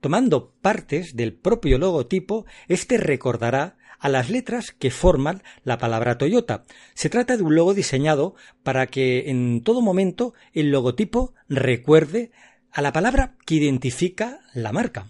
Tomando 0.00 0.54
partes 0.62 1.16
del 1.16 1.34
propio 1.34 1.76
logotipo, 1.78 2.46
este 2.68 2.98
recordará 2.98 3.76
a 3.98 4.08
las 4.08 4.30
letras 4.30 4.70
que 4.70 4.92
forman 4.92 5.42
la 5.64 5.78
palabra 5.78 6.18
Toyota. 6.18 6.62
Se 6.94 7.10
trata 7.10 7.36
de 7.36 7.42
un 7.42 7.56
logo 7.56 7.74
diseñado 7.74 8.36
para 8.62 8.86
que 8.86 9.28
en 9.28 9.64
todo 9.64 9.80
momento 9.80 10.34
el 10.52 10.70
logotipo 10.70 11.34
recuerde 11.48 12.30
a 12.70 12.80
la 12.80 12.92
palabra 12.92 13.34
que 13.44 13.56
identifica 13.56 14.38
la 14.54 14.70
marca. 14.70 15.08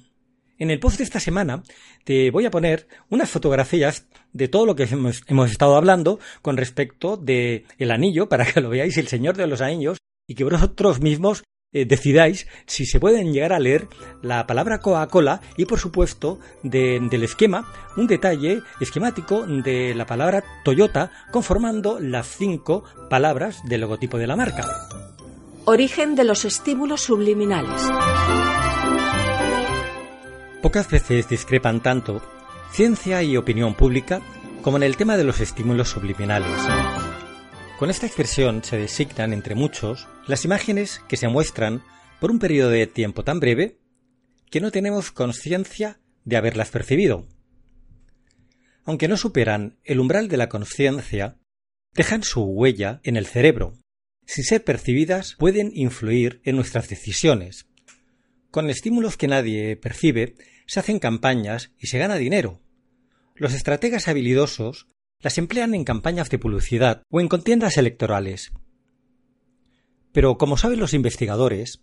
En 0.59 0.71
el 0.71 0.81
post 0.81 0.99
de 0.99 1.05
esta 1.05 1.21
semana 1.21 1.63
te 2.05 2.31
voy 2.31 2.45
a 2.45 2.51
poner 2.51 2.89
unas 3.11 3.31
fotografías 3.31 4.07
de 4.33 4.49
todo 4.49 4.67
lo 4.67 4.75
que 4.75 4.85
hemos, 4.85 5.51
estado 5.51 5.77
hablando 5.77 6.19
con 6.43 6.57
respecto 6.57 7.17
de 7.17 7.65
el 7.79 7.93
anillo 7.93 8.29
para 8.29 8.45
que 8.45 8.61
lo 8.61 8.69
veáis, 8.69 8.97
el 8.99 9.07
Señor 9.07 9.37
de 9.37 9.47
los 9.47 9.61
Anillos, 9.61 9.99
y 10.27 10.35
que 10.35 10.45
vosotros 10.45 11.01
mismos 11.01 11.45
eh, 11.73 11.85
decidáis 11.85 12.49
si 12.67 12.87
se 12.87 12.99
pueden 12.99 13.33
llegar 13.33 13.53
a 13.53 13.61
leer 13.61 13.87
la 14.21 14.47
palabra 14.47 14.81
Coca-Cola 14.81 15.41
y 15.57 15.65
por 15.65 15.79
supuesto 15.79 16.41
del 16.65 17.23
esquema, 17.23 17.73
un 17.97 18.09
detalle 18.09 18.63
esquemático 18.81 19.47
de 19.47 19.95
la 19.95 20.07
palabra 20.07 20.43
Toyota 20.65 21.13
conformando 21.31 22.01
las 22.01 22.27
cinco 22.27 22.83
palabras 23.09 23.61
del 23.69 23.83
logotipo 23.83 24.19
de 24.19 24.27
la 24.27 24.35
marca. 24.35 24.65
Origen 25.67 26.17
de 26.17 26.25
los 26.25 26.45
estímulos 26.45 27.03
subliminales. 27.03 27.83
Pocas 30.63 30.91
veces 30.91 31.29
discrepan 31.29 31.81
tanto 31.83 32.21
ciencia 32.73 33.23
y 33.23 33.37
opinión 33.37 33.75
pública 33.75 34.21
como 34.61 34.77
en 34.77 34.83
el 34.83 34.97
tema 34.97 35.17
de 35.17 35.23
los 35.23 35.41
estímulos 35.41 35.89
subliminales. 35.89 36.59
Con 37.79 37.91
esta 37.91 38.07
expresión 38.07 38.65
se 38.65 38.77
designan, 38.77 39.33
entre 39.33 39.55
muchos, 39.55 40.09
las 40.27 40.45
imágenes 40.45 41.01
que 41.09 41.17
se 41.17 41.29
muestran 41.29 41.85
por 42.21 42.33
un 42.33 42.41
periodo 42.41 42.71
de 42.71 42.89
tiempo 42.89 43.23
tan 43.23 43.39
breve 43.39 43.79
que 44.51 44.61
no 44.61 44.73
tenemos 44.73 45.13
conciencia 45.13 46.01
de 46.25 46.37
haberlas 46.37 46.71
percibido. 46.71 47.29
Aunque 48.85 49.07
no 49.07 49.17
superan 49.17 49.79
el 49.85 50.01
umbral 50.01 50.27
de 50.27 50.39
la 50.39 50.49
conciencia, 50.49 51.39
dejan 51.95 52.25
su 52.25 52.43
huella 52.43 53.01
en 53.05 53.17
el 53.17 53.27
cerebro. 53.27 53.75
Sin 54.27 54.43
ser 54.43 54.65
percibidas, 54.65 55.37
pueden 55.39 55.71
influir 55.73 56.41
en 56.45 56.57
nuestras 56.57 56.89
decisiones. 56.89 57.68
Con 58.51 58.71
estímulos 58.71 59.17
que 59.17 59.29
nadie 59.29 59.77
percibe, 59.77 60.35
se 60.67 60.81
hacen 60.81 60.99
campañas 60.99 61.73
y 61.79 61.89
se 61.89 61.99
gana 61.99 62.17
dinero. 62.17 62.61
Los 63.35 63.55
estrategas 63.55 64.09
habilidosos 64.09 64.87
las 65.21 65.39
emplean 65.39 65.75
en 65.75 65.85
campañas 65.85 66.31
de 66.31 66.39
publicidad 66.39 67.03
o 67.11 67.21
en 67.21 67.29
contiendas 67.29 67.77
electorales. 67.77 68.53
Pero, 70.13 70.39
como 70.39 70.57
saben 70.57 70.81
los 70.81 70.95
investigadores, 70.95 71.83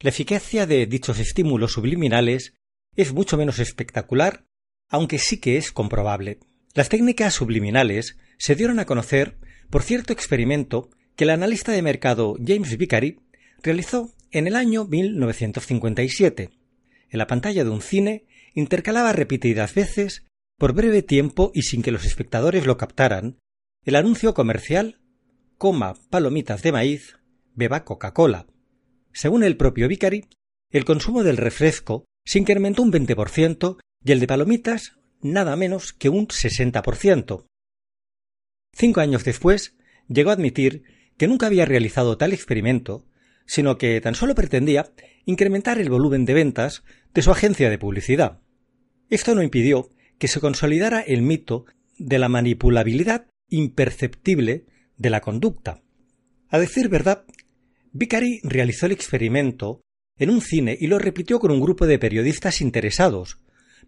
la 0.00 0.10
eficacia 0.10 0.66
de 0.66 0.86
dichos 0.86 1.18
estímulos 1.18 1.72
subliminales 1.72 2.54
es 2.96 3.12
mucho 3.12 3.36
menos 3.36 3.58
espectacular, 3.58 4.44
aunque 4.88 5.18
sí 5.18 5.40
que 5.40 5.56
es 5.56 5.72
comprobable. 5.72 6.40
Las 6.74 6.88
técnicas 6.88 7.34
subliminales 7.34 8.18
se 8.38 8.54
dieron 8.54 8.78
a 8.78 8.84
conocer 8.84 9.38
por 9.70 9.82
cierto 9.82 10.12
experimento 10.12 10.90
que 11.16 11.24
el 11.24 11.30
analista 11.30 11.72
de 11.72 11.82
mercado 11.82 12.36
James 12.44 12.76
Vicary 12.76 13.20
realizó 13.62 14.12
en 14.32 14.46
el 14.46 14.56
año 14.56 14.86
1957. 14.86 16.50
En 17.10 17.18
la 17.18 17.26
pantalla 17.26 17.64
de 17.64 17.70
un 17.70 17.82
cine 17.82 18.24
intercalaba 18.54 19.12
repetidas 19.12 19.74
veces 19.74 20.24
por 20.58 20.72
breve 20.72 21.02
tiempo 21.02 21.52
y 21.54 21.62
sin 21.62 21.82
que 21.82 21.92
los 21.92 22.04
espectadores 22.04 22.66
lo 22.66 22.76
captaran, 22.78 23.38
el 23.84 23.96
anuncio 23.96 24.34
comercial 24.34 25.00
coma 25.58 25.94
palomitas 26.10 26.62
de 26.62 26.72
maíz, 26.72 27.18
beba 27.54 27.84
Coca-Cola. 27.84 28.46
Según 29.12 29.44
el 29.44 29.56
propio 29.56 29.86
Vicari, 29.86 30.24
el 30.70 30.84
consumo 30.84 31.22
del 31.22 31.36
refresco 31.36 32.06
se 32.24 32.38
incrementó 32.38 32.82
un 32.82 32.92
20% 32.92 33.78
y 34.04 34.12
el 34.12 34.20
de 34.20 34.26
palomitas 34.26 34.96
nada 35.20 35.54
menos 35.56 35.92
que 35.92 36.08
un 36.08 36.28
60%. 36.28 37.44
Cinco 38.74 39.00
años 39.00 39.24
después, 39.24 39.76
llegó 40.08 40.30
a 40.30 40.34
admitir 40.34 40.84
que 41.18 41.28
nunca 41.28 41.46
había 41.46 41.66
realizado 41.66 42.16
tal 42.16 42.32
experimento, 42.32 43.04
sino 43.46 43.78
que 43.78 44.00
tan 44.00 44.14
solo 44.14 44.34
pretendía 44.34 44.92
incrementar 45.24 45.78
el 45.78 45.90
volumen 45.90 46.24
de 46.24 46.34
ventas 46.34 46.82
de 47.14 47.22
su 47.22 47.30
agencia 47.30 47.70
de 47.70 47.78
publicidad. 47.78 48.40
Esto 49.10 49.34
no 49.34 49.42
impidió 49.42 49.90
que 50.18 50.28
se 50.28 50.40
consolidara 50.40 51.00
el 51.00 51.22
mito 51.22 51.66
de 51.98 52.18
la 52.18 52.28
manipulabilidad 52.28 53.26
imperceptible 53.48 54.66
de 54.96 55.10
la 55.10 55.20
conducta. 55.20 55.82
A 56.48 56.58
decir 56.58 56.88
verdad, 56.88 57.24
Vicari 57.92 58.40
realizó 58.42 58.86
el 58.86 58.92
experimento 58.92 59.82
en 60.18 60.30
un 60.30 60.40
cine 60.40 60.76
y 60.80 60.86
lo 60.86 60.98
repitió 60.98 61.38
con 61.38 61.50
un 61.50 61.60
grupo 61.60 61.86
de 61.86 61.98
periodistas 61.98 62.60
interesados, 62.60 63.38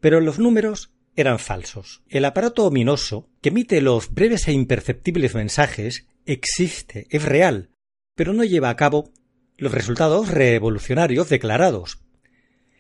pero 0.01 0.21
los 0.21 0.39
números 0.39 0.93
eran 1.17 1.39
falsos. 1.39 2.03
El 2.09 2.25
aparato 2.25 2.67
ominoso 2.67 3.29
que 3.41 3.51
emite 3.51 3.81
los 3.81 4.13
breves 4.13 4.49
e 4.49 4.53
imperceptibles 4.53 5.35
mensajes 5.35 6.07
existe, 6.27 7.07
es 7.11 7.23
real, 7.23 7.71
pero 8.15 8.33
no 8.33 8.45
lleva 8.45 8.71
a 8.71 8.77
cabo 8.77 9.11
los 9.57 9.73
resultados 9.73 10.29
revolucionarios 10.29 11.29
declarados. 11.29 11.99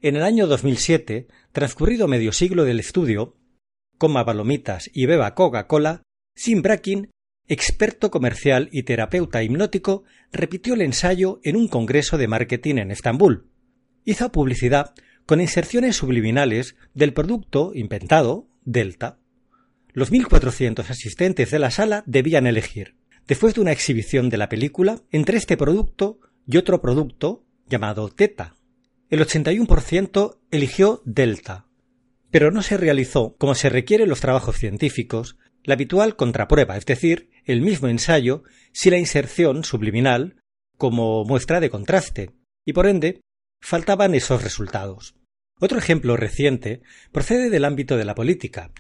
En 0.02 0.16
el 0.16 0.22
año 0.22 0.46
2007, 0.46 1.28
transcurrido 1.52 2.08
medio 2.08 2.32
siglo 2.32 2.64
del 2.64 2.80
estudio, 2.80 3.36
coma 3.96 4.24
palomitas 4.24 4.90
y 4.92 5.06
beba 5.06 5.34
Coca-Cola, 5.34 6.02
Sim 6.34 6.62
Brakin, 6.62 7.10
experto 7.46 8.10
comercial 8.10 8.68
y 8.72 8.82
terapeuta 8.82 9.42
hipnótico, 9.42 10.04
repitió 10.32 10.74
el 10.74 10.82
ensayo 10.82 11.40
en 11.44 11.56
un 11.56 11.68
congreso 11.68 12.18
de 12.18 12.28
marketing 12.28 12.76
en 12.76 12.90
Estambul. 12.90 13.50
Hizo 14.04 14.30
publicidad 14.32 14.94
con 15.26 15.40
inserciones 15.40 15.96
subliminales 15.96 16.76
del 16.92 17.12
producto 17.12 17.72
inventado, 17.74 18.48
Delta. 18.64 19.18
Los 19.92 20.12
1.400 20.12 20.90
asistentes 20.90 21.50
de 21.50 21.58
la 21.58 21.70
sala 21.70 22.02
debían 22.06 22.46
elegir, 22.46 22.96
después 23.26 23.54
de 23.54 23.60
una 23.60 23.72
exhibición 23.72 24.28
de 24.28 24.38
la 24.38 24.48
película, 24.48 25.00
entre 25.12 25.38
este 25.38 25.56
producto 25.56 26.18
y 26.46 26.56
otro 26.56 26.80
producto 26.80 27.44
llamado 27.68 28.08
Teta. 28.08 28.56
El 29.10 29.20
81% 29.20 30.38
eligió 30.50 31.02
Delta, 31.04 31.66
pero 32.30 32.50
no 32.50 32.62
se 32.62 32.76
realizó, 32.76 33.36
como 33.38 33.54
se 33.54 33.68
requiere 33.68 34.04
en 34.04 34.10
los 34.10 34.20
trabajos 34.20 34.56
científicos, 34.56 35.36
la 35.62 35.74
habitual 35.74 36.16
contraprueba, 36.16 36.76
es 36.76 36.84
decir, 36.84 37.30
el 37.44 37.60
mismo 37.60 37.88
ensayo, 37.88 38.42
si 38.72 38.90
la 38.90 38.98
inserción 38.98 39.64
subliminal 39.64 40.36
como 40.76 41.24
muestra 41.24 41.60
de 41.60 41.70
contraste, 41.70 42.32
y 42.64 42.72
por 42.72 42.86
ende 42.86 43.20
faltaban 43.62 44.14
esos 44.14 44.42
resultados. 44.42 45.14
Otro 45.60 45.78
ejemplo 45.78 46.16
reciente 46.16 46.82
procede 47.12 47.50
del 47.50 47.64
ámbito 47.64 47.96
de 47.96 48.04
la 48.04 48.14
política. 48.14 48.72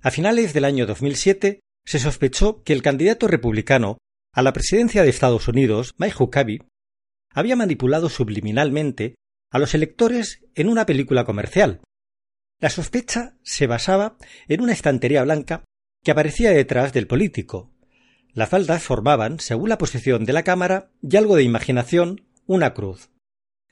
A 0.00 0.10
finales 0.10 0.52
del 0.54 0.64
año 0.64 0.86
2007 0.86 1.60
se 1.84 1.98
sospechó 1.98 2.62
que 2.62 2.72
el 2.72 2.82
candidato 2.82 3.28
republicano 3.28 3.98
a 4.32 4.42
la 4.42 4.52
presidencia 4.52 5.02
de 5.02 5.10
Estados 5.10 5.46
Unidos, 5.48 5.94
Mike 5.98 6.16
Huckabee, 6.18 6.62
había 7.34 7.56
manipulado 7.56 8.08
subliminalmente 8.08 9.14
a 9.50 9.58
los 9.58 9.74
electores 9.74 10.44
en 10.54 10.68
una 10.68 10.86
película 10.86 11.24
comercial, 11.24 11.80
la 12.62 12.70
sospecha 12.70 13.34
se 13.42 13.66
basaba 13.66 14.16
en 14.46 14.60
una 14.60 14.72
estantería 14.72 15.24
blanca 15.24 15.64
que 16.04 16.12
aparecía 16.12 16.52
detrás 16.52 16.92
del 16.92 17.08
político. 17.08 17.72
Las 18.34 18.50
faldas 18.50 18.84
formaban, 18.84 19.40
según 19.40 19.68
la 19.68 19.78
posición 19.78 20.24
de 20.24 20.32
la 20.32 20.44
cámara 20.44 20.92
y 21.02 21.16
algo 21.16 21.34
de 21.34 21.42
imaginación, 21.42 22.24
una 22.46 22.72
cruz. 22.72 23.10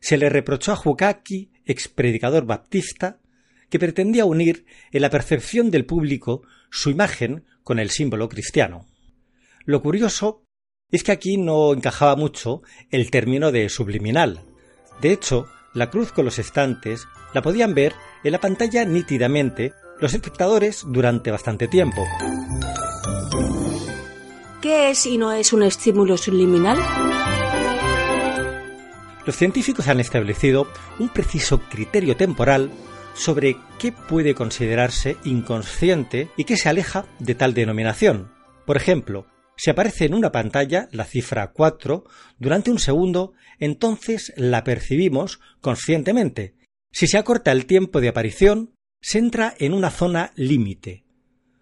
Se 0.01 0.17
le 0.17 0.29
reprochó 0.29 0.73
a 0.73 0.77
Jukaki, 0.77 1.53
ex 1.65 1.87
predicador 1.87 2.47
baptista, 2.47 3.21
que 3.69 3.79
pretendía 3.79 4.25
unir 4.25 4.67
en 4.91 5.03
la 5.03 5.11
percepción 5.11 5.71
del 5.71 5.87
público 5.87 6.43
su 6.69 6.91
imagen 6.91 7.45
con 7.63 7.79
el 7.79 7.91
símbolo 7.91 8.29
cristiano. 8.29 8.89
Lo 9.65 9.83
curioso 9.83 10.43
es 10.93 11.05
que 11.05 11.13
aquí 11.13 11.37
no 11.37 11.73
encajaba 11.73 12.17
mucho 12.17 12.63
el 12.91 13.11
término 13.11 13.53
de 13.53 13.69
subliminal. 13.69 14.43
De 15.01 15.13
hecho, 15.13 15.47
la 15.73 15.91
cruz 15.91 16.13
con 16.13 16.25
los 16.25 16.39
estantes 16.39 17.07
la 17.33 17.43
podían 17.43 17.75
ver 17.75 17.95
en 18.25 18.33
la 18.33 18.41
pantalla 18.41 18.85
nítidamente 18.85 19.73
los 20.01 20.15
espectadores 20.15 20.85
durante 20.87 21.31
bastante 21.31 21.69
tiempo. 21.69 22.05
¿Qué 24.61 24.91
es 24.91 25.07
y 25.07 25.17
no 25.17 25.33
es 25.33 25.53
un 25.53 25.63
estímulo 25.63 26.17
subliminal? 26.17 26.79
Los 29.25 29.37
científicos 29.37 29.89
han 29.89 30.01
establecido 30.01 30.67
un 30.99 31.09
preciso 31.09 31.61
criterio 31.71 32.17
temporal 32.17 32.71
sobre 33.15 33.57
qué 33.79 33.93
puede 33.93 34.35
considerarse 34.35 35.17
inconsciente 35.25 36.31
y 36.37 36.45
qué 36.45 36.57
se 36.57 36.69
aleja 36.69 37.07
de 37.19 37.35
tal 37.35 37.55
denominación. 37.55 38.33
Por 38.67 38.77
ejemplo, 38.77 39.27
si 39.61 39.69
aparece 39.69 40.07
en 40.07 40.15
una 40.15 40.33
pantalla 40.33 40.89
la 40.91 41.05
cifra 41.05 41.49
4 41.49 42.05
durante 42.39 42.71
un 42.71 42.79
segundo, 42.79 43.35
entonces 43.59 44.33
la 44.39 44.65
percibimos 44.65 45.39
conscientemente, 45.61 46.55
si 46.91 47.07
se 47.07 47.19
acorta 47.19 47.53
el 47.53 47.67
tiempo 47.67 48.01
de 48.01 48.09
aparición, 48.09 48.73
se 49.03 49.19
entra 49.19 49.55
en 49.59 49.75
una 49.75 49.91
zona 49.91 50.33
límite. 50.35 51.05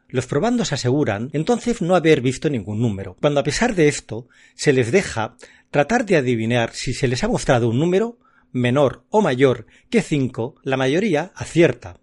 Los 0.07 0.29
probandos 0.29 0.73
aseguran 0.73 1.31
entonces 1.33 1.83
no 1.83 1.97
haber 1.97 2.21
visto 2.21 2.49
ningún 2.49 2.81
número, 2.81 3.17
cuando 3.21 3.41
a 3.41 3.43
pesar 3.43 3.75
de 3.75 3.89
esto 3.89 4.29
se 4.55 4.73
les 4.73 4.93
deja 4.93 5.35
tratar 5.73 6.07
de 6.07 6.19
adivinar 6.19 6.75
si 6.75 6.95
se 6.95 7.09
les 7.09 7.25
ha 7.25 7.29
mostrado 7.29 7.69
un 7.69 7.81
número 7.81 8.21
menor 8.53 9.07
o 9.11 9.23
mayor 9.23 9.67
que 9.91 10.03
5, 10.03 10.55
la 10.63 10.77
mayoría 10.77 11.33
acierta. 11.35 11.99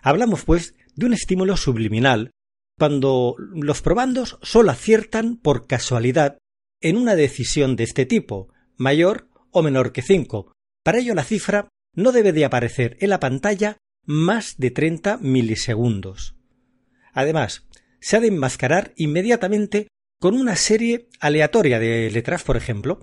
Hablamos, 0.00 0.46
pues, 0.46 0.74
de 0.94 1.04
un 1.04 1.12
estímulo 1.12 1.58
subliminal 1.58 2.30
cuando 2.80 3.36
los 3.38 3.82
probandos 3.82 4.38
solo 4.40 4.70
aciertan 4.70 5.36
por 5.36 5.66
casualidad 5.66 6.38
en 6.80 6.96
una 6.96 7.14
decisión 7.14 7.76
de 7.76 7.84
este 7.84 8.06
tipo, 8.06 8.54
mayor 8.78 9.28
o 9.50 9.60
menor 9.60 9.92
que 9.92 10.00
5. 10.00 10.50
Para 10.82 10.96
ello 10.96 11.14
la 11.14 11.24
cifra 11.24 11.68
no 11.94 12.10
debe 12.10 12.32
de 12.32 12.46
aparecer 12.46 12.96
en 13.00 13.10
la 13.10 13.20
pantalla 13.20 13.76
más 14.06 14.56
de 14.56 14.70
30 14.70 15.18
milisegundos. 15.18 16.36
Además, 17.12 17.68
se 18.00 18.16
ha 18.16 18.20
de 18.20 18.28
enmascarar 18.28 18.94
inmediatamente 18.96 19.88
con 20.18 20.32
una 20.34 20.56
serie 20.56 21.10
aleatoria 21.20 21.78
de 21.78 22.10
letras, 22.10 22.44
por 22.44 22.56
ejemplo. 22.56 23.02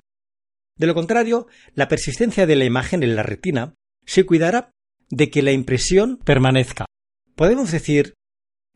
De 0.75 0.87
lo 0.87 0.95
contrario, 0.95 1.45
la 1.75 1.87
persistencia 1.87 2.47
de 2.47 2.55
la 2.55 2.65
imagen 2.65 3.03
en 3.03 3.15
la 3.15 3.21
retina 3.21 3.75
se 4.07 4.25
cuidará 4.25 4.71
de 5.11 5.29
que 5.29 5.43
la 5.43 5.51
impresión 5.51 6.17
permanezca. 6.17 6.87
Podemos 7.35 7.71
decir 7.71 8.15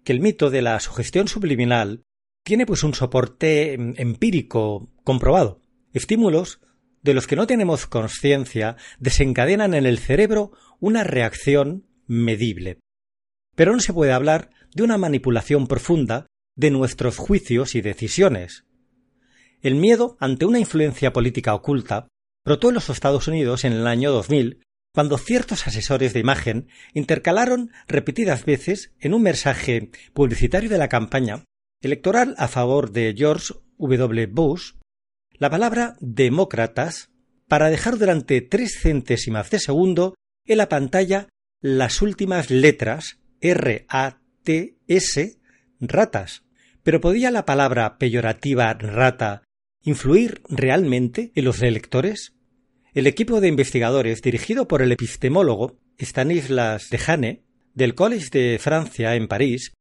que 0.04 0.14
el 0.14 0.20
mito 0.20 0.50
de 0.50 0.62
la 0.62 0.80
sugestión 0.80 1.28
subliminal 1.28 2.04
tiene 2.44 2.66
pues 2.66 2.84
un 2.84 2.94
soporte 2.94 3.74
em, 3.74 3.94
empírico 3.98 4.90
comprobado. 5.04 5.62
Estímulos 5.94 6.62
de 7.02 7.14
los 7.14 7.28
que 7.28 7.36
no 7.36 7.48
tenemos 7.48 7.88
conciencia 7.88 8.78
desencadenan 9.00 9.74
en 9.74 9.86
el 9.86 9.98
cerebro 9.98 10.52
una 10.80 11.04
reacción 11.04 11.86
medible. 12.08 12.80
Pero 13.56 13.74
no 13.74 13.80
se 13.80 13.94
puede 13.94 14.12
hablar 14.12 14.52
de 14.74 14.84
una 14.84 14.98
manipulación 14.98 15.68
profunda 15.68 16.28
de 16.56 16.72
nuestros 16.72 17.18
juicios 17.18 17.76
y 17.76 17.82
decisiones. 17.82 18.66
El 19.62 19.76
miedo 19.76 20.18
ante 20.20 20.46
una 20.46 20.60
influencia 20.60 21.14
política 21.14 21.54
oculta 21.54 22.08
brotó 22.44 22.70
en 22.70 22.76
los 22.76 22.90
Estados 22.90 23.28
Unidos 23.28 23.64
en 23.64 23.74
el 23.74 23.88
año 23.88 24.12
2000 24.12 24.62
cuando 24.94 25.18
ciertos 25.18 25.68
asesores 25.68 26.14
de 26.14 26.20
imagen 26.20 26.68
intercalaron 26.94 27.72
repetidas 27.88 28.46
veces 28.46 28.94
en 29.00 29.14
un 29.14 29.24
mensaje 29.24 29.90
publicitario 30.14 30.70
de 30.70 30.78
la 30.78 30.90
campaña 30.90 31.46
electoral 31.82 32.36
a 32.38 32.48
favor 32.48 32.92
de 32.92 33.14
George 33.18 33.54
W. 33.78 34.28
Bush 34.28 34.74
la 35.38 35.50
palabra 35.50 35.96
demócratas 36.00 37.10
para 37.48 37.70
dejar 37.70 37.98
durante 37.98 38.42
tres 38.42 38.80
centésimas 38.80 39.50
de 39.50 39.60
segundo 39.60 40.16
en 40.46 40.58
la 40.58 40.70
pantalla 40.70 41.30
las 41.62 42.02
últimas 42.02 42.50
letras 42.50 43.20
R 43.40 43.86
A 43.90 44.20
T 44.44 44.78
S 44.88 45.40
ratas. 45.80 46.44
Pero 46.84 47.02
¿podía 47.02 47.32
la 47.32 47.46
palabra 47.46 47.98
peyorativa 47.98 48.74
rata 48.74 49.44
influir 49.82 50.42
realmente 50.48 51.32
en 51.36 51.46
los 51.46 51.62
electores? 51.62 52.36
El 52.94 53.08
equipo 53.08 53.40
de 53.40 53.48
investigadores 53.48 54.22
dirigido 54.22 54.68
por 54.68 54.82
el 54.82 54.92
epistemólogo 54.92 55.80
Stanislas 55.98 56.90
Dehaene 56.90 57.42
del 57.74 57.96
College 57.96 58.28
de 58.32 58.60
Francia 58.60 59.16
en 59.16 59.30
París 59.30 59.72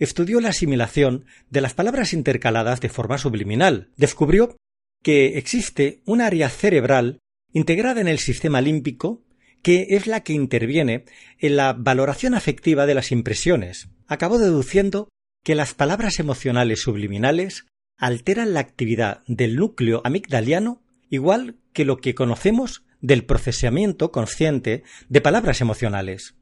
estudió 0.00 0.40
la 0.40 0.48
asimilación 0.48 1.24
de 1.50 1.60
las 1.60 1.74
palabras 1.74 2.12
intercaladas 2.12 2.80
de 2.80 2.88
forma 2.88 3.16
subliminal. 3.16 3.92
Descubrió 3.96 4.56
que 5.04 5.38
existe 5.38 6.02
un 6.04 6.20
área 6.20 6.48
cerebral 6.48 7.20
integrada 7.52 8.00
en 8.00 8.08
el 8.08 8.18
sistema 8.18 8.60
límbico 8.60 9.22
que 9.62 9.86
es 9.90 10.08
la 10.08 10.24
que 10.24 10.32
interviene 10.32 11.04
en 11.38 11.54
la 11.54 11.74
valoración 11.74 12.34
afectiva 12.34 12.86
de 12.86 12.94
las 12.94 13.12
impresiones. 13.12 13.88
Acabó 14.08 14.36
deduciendo 14.36 15.08
que 15.44 15.54
las 15.54 15.74
palabras 15.74 16.18
emocionales 16.18 16.82
subliminales 16.82 17.66
alteran 17.98 18.52
la 18.52 18.60
actividad 18.60 19.22
del 19.28 19.54
núcleo 19.54 20.02
amigdaliano 20.04 20.82
igual 21.08 21.56
que 21.78 21.84
lo 21.84 21.98
que 21.98 22.16
conocemos 22.16 22.82
del 23.00 23.24
procesamiento 23.24 24.10
consciente 24.10 24.82
de 25.08 25.20
palabras 25.20 25.60
emocionales. 25.60 26.34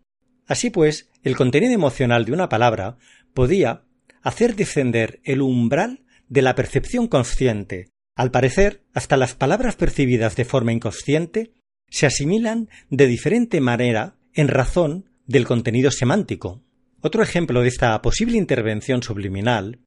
Así 0.46 0.70
pues, 0.70 1.10
el 1.22 1.36
contenido 1.36 1.74
emocional 1.74 2.24
de 2.24 2.32
una 2.32 2.48
palabra 2.48 2.96
podía 3.34 3.82
hacer 4.22 4.56
descender 4.56 5.20
el 5.24 5.42
umbral 5.42 6.06
de 6.30 6.40
la 6.40 6.54
percepción 6.54 7.06
consciente. 7.06 7.90
Al 8.16 8.30
parecer, 8.30 8.82
hasta 8.94 9.18
las 9.18 9.34
palabras 9.34 9.76
percibidas 9.76 10.36
de 10.36 10.46
forma 10.46 10.72
inconsciente 10.72 11.52
se 11.90 12.06
asimilan 12.06 12.70
de 12.88 13.06
diferente 13.06 13.60
manera 13.60 14.16
en 14.32 14.48
razón 14.48 15.10
del 15.26 15.44
contenido 15.44 15.90
semántico. 15.90 16.62
Otro 17.02 17.22
ejemplo 17.22 17.60
de 17.60 17.68
esta 17.68 18.00
posible 18.00 18.38
intervención 18.38 19.02
subliminal 19.02 19.80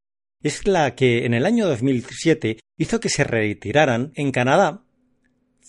es 0.44 0.68
la 0.68 0.94
que 0.94 1.26
en 1.26 1.34
el 1.34 1.48
año 1.48 1.66
2007 1.66 2.60
hizo 2.78 3.00
que 3.00 3.10
se 3.10 3.24
retiraran 3.24 4.12
en 4.14 4.32
Canadá 4.32 4.84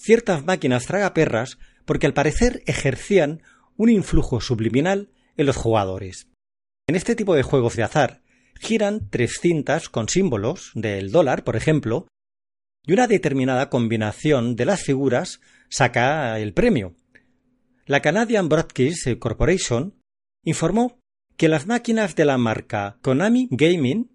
ciertas 0.00 0.44
máquinas 0.44 0.86
tragaperras 0.86 1.58
porque 1.84 2.06
al 2.06 2.14
parecer 2.14 2.62
ejercían 2.66 3.42
un 3.76 3.90
influjo 3.90 4.40
subliminal 4.40 5.10
en 5.36 5.46
los 5.46 5.56
jugadores. 5.56 6.28
En 6.88 6.96
este 6.96 7.14
tipo 7.14 7.34
de 7.34 7.42
juegos 7.42 7.76
de 7.76 7.82
azar 7.82 8.22
giran 8.58 9.08
tres 9.10 9.38
cintas 9.40 9.88
con 9.88 10.08
símbolos 10.08 10.72
del 10.74 11.10
dólar, 11.12 11.44
por 11.44 11.56
ejemplo, 11.56 12.08
y 12.86 12.92
una 12.92 13.06
determinada 13.06 13.70
combinación 13.70 14.56
de 14.56 14.64
las 14.64 14.82
figuras 14.82 15.40
saca 15.68 16.38
el 16.38 16.52
premio. 16.52 16.94
La 17.86 18.00
Canadian 18.00 18.48
Broadcast 18.48 19.18
Corporation 19.18 20.00
informó 20.44 20.98
que 21.36 21.48
las 21.48 21.66
máquinas 21.66 22.16
de 22.16 22.24
la 22.24 22.38
marca 22.38 22.98
Konami 23.02 23.48
Gaming, 23.50 24.10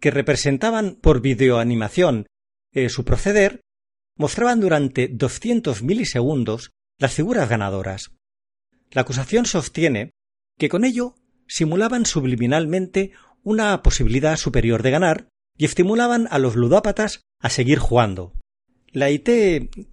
que 0.00 0.10
representaban 0.10 0.96
por 0.96 1.20
videoanimación 1.20 2.26
eh, 2.72 2.88
su 2.88 3.04
proceder, 3.04 3.60
mostraban 4.16 4.60
durante 4.60 5.08
200 5.08 5.82
milisegundos 5.82 6.72
las 6.98 7.14
figuras 7.14 7.48
ganadoras. 7.48 8.12
La 8.90 9.02
acusación 9.02 9.46
sostiene 9.46 10.12
que 10.58 10.68
con 10.68 10.84
ello 10.84 11.14
simulaban 11.46 12.06
subliminalmente 12.06 13.12
una 13.42 13.82
posibilidad 13.82 14.36
superior 14.36 14.82
de 14.82 14.90
ganar 14.90 15.28
y 15.56 15.64
estimulaban 15.64 16.26
a 16.30 16.38
los 16.38 16.56
ludópatas 16.56 17.22
a 17.40 17.50
seguir 17.50 17.78
jugando. 17.78 18.32
La 18.88 19.10
IT 19.10 19.28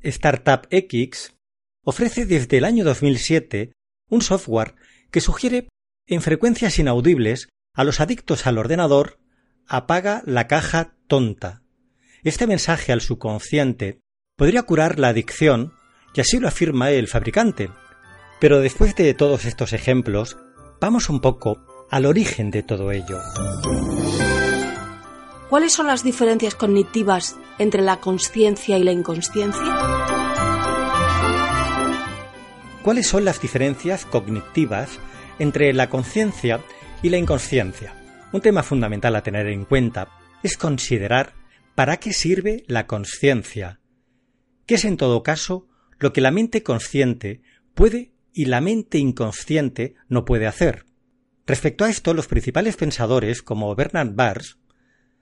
Startup 0.02 0.68
X 0.70 1.36
ofrece 1.84 2.26
desde 2.26 2.58
el 2.58 2.66
año 2.66 2.84
2007 2.86 3.74
un 4.10 4.22
software 4.22 4.76
que 5.12 5.22
sugiere 5.22 5.68
en 6.08 6.22
frecuencias 6.22 6.80
inaudibles 6.80 7.50
a 7.74 7.84
los 7.84 8.00
adictos 8.00 8.48
al 8.48 8.58
ordenador 8.58 9.20
apaga 9.68 10.24
la 10.26 10.48
caja 10.48 10.96
tonta. 11.08 11.64
Este 12.24 12.48
mensaje 12.48 12.92
al 12.92 13.02
subconsciente 13.02 14.03
podría 14.36 14.64
curar 14.64 15.00
la 15.00 15.10
adicción, 15.10 15.74
y 16.14 16.22
así 16.22 16.40
lo 16.40 16.48
afirma 16.48 16.92
el 16.92 17.08
fabricante. 17.08 17.70
Pero 18.40 18.60
después 18.60 18.96
de 18.96 19.14
todos 19.14 19.46
estos 19.46 19.74
ejemplos, 19.74 20.38
vamos 20.82 21.10
un 21.10 21.22
poco 21.22 21.88
al 21.90 22.06
origen 22.06 22.52
de 22.52 22.64
todo 22.64 22.92
ello. 22.92 23.20
¿Cuáles 25.50 25.74
son 25.74 25.88
las 25.88 26.04
diferencias 26.04 26.56
cognitivas 26.56 27.38
entre 27.60 27.84
la 27.84 28.00
conciencia 28.00 28.78
y 28.78 28.84
la 28.84 28.92
inconsciencia? 28.92 29.64
¿Cuáles 32.82 33.08
son 33.08 33.24
las 33.24 33.40
diferencias 33.40 34.06
cognitivas 34.06 35.00
entre 35.40 35.72
la 35.74 35.90
conciencia 35.90 36.60
y 37.02 37.10
la 37.10 37.18
inconsciencia? 37.18 37.94
Un 38.34 38.42
tema 38.42 38.64
fundamental 38.64 39.16
a 39.16 39.22
tener 39.22 39.48
en 39.48 39.64
cuenta 39.66 40.10
es 40.42 40.58
considerar 40.58 41.34
para 41.76 41.98
qué 41.98 42.14
sirve 42.14 42.64
la 42.68 42.88
conciencia, 42.88 43.80
que 44.66 44.76
es 44.76 44.86
en 44.86 44.98
todo 44.98 45.24
caso 45.24 45.68
lo 46.00 46.14
que 46.14 46.22
la 46.22 46.32
mente 46.32 46.64
consciente 46.64 47.42
puede 47.74 48.14
y 48.34 48.46
la 48.46 48.62
mente 48.62 48.98
inconsciente 48.98 49.96
no 50.10 50.26
puede 50.26 50.48
hacer. 50.48 50.86
Respecto 51.46 51.86
a 51.86 51.90
esto, 51.90 52.14
los 52.14 52.28
principales 52.28 52.78
pensadores, 52.78 53.42
como 53.42 53.76
Bernard 53.76 54.14
Bars, 54.14 54.58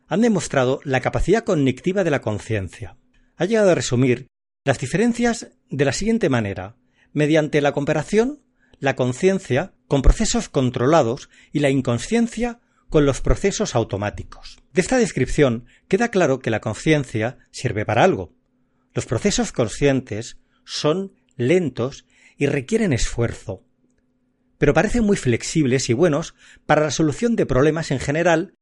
han 0.08 0.22
demostrado 0.22 0.80
la 0.84 1.02
capacidad 1.02 1.44
cognitiva 1.44 2.04
de 2.04 2.12
la 2.12 2.22
conciencia. 2.22 2.98
Ha 3.38 3.46
llegado 3.46 3.72
a 3.72 3.76
resumir 3.76 4.28
las 4.64 4.78
diferencias 4.78 5.52
de 5.70 5.86
la 5.86 5.94
siguiente 5.94 6.30
manera, 6.30 6.76
mediante 7.14 7.62
la 7.62 7.72
comparación, 7.72 8.42
la 8.80 8.96
conciencia 8.96 9.74
con 9.88 10.02
procesos 10.02 10.50
controlados 10.50 11.30
y 11.52 11.60
la 11.60 11.70
inconsciencia 11.70 12.60
con 12.90 13.06
los 13.06 13.22
procesos 13.22 13.74
automáticos. 13.74 14.60
De 14.74 14.82
esta 14.82 14.98
descripción 14.98 15.66
queda 15.88 16.10
claro 16.10 16.40
que 16.40 16.52
la 16.52 16.60
conciencia 16.60 17.38
sirve 17.52 17.86
para 17.86 18.04
algo, 18.04 18.34
los 18.94 19.06
procesos 19.06 19.52
conscientes 19.52 20.38
son 20.66 21.14
lentos 21.36 22.06
y 22.38 22.48
requieren 22.48 22.94
esfuerzo, 22.94 23.64
pero 24.58 24.74
parecen 24.74 25.04
muy 25.04 25.18
flexibles 25.18 25.90
y 25.90 25.94
buenos 25.94 26.36
para 26.66 26.82
la 26.82 26.92
solución 26.92 27.36
de 27.36 27.46
problemas 27.46 27.92
en 27.92 28.00
general. 28.00 28.54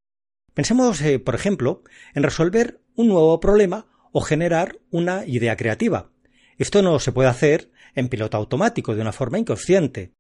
Pensemos, 0.54 1.02
eh, 1.02 1.20
por 1.20 1.36
ejemplo, 1.36 1.84
en 2.14 2.24
resolver 2.24 2.82
un 2.96 3.08
nuevo 3.08 3.40
problema 3.40 3.88
o 4.12 4.22
generar 4.22 4.80
una 4.92 5.26
idea 5.26 5.56
creativa. 5.56 6.12
Esto 6.58 6.82
no 6.82 7.00
se 7.00 7.12
puede 7.12 7.30
hacer 7.30 7.72
en 7.96 8.10
piloto 8.10 8.38
automático 8.38 8.96
de 8.96 9.02
una 9.02 9.12
forma 9.12 9.40
inconsciente. 9.40 10.14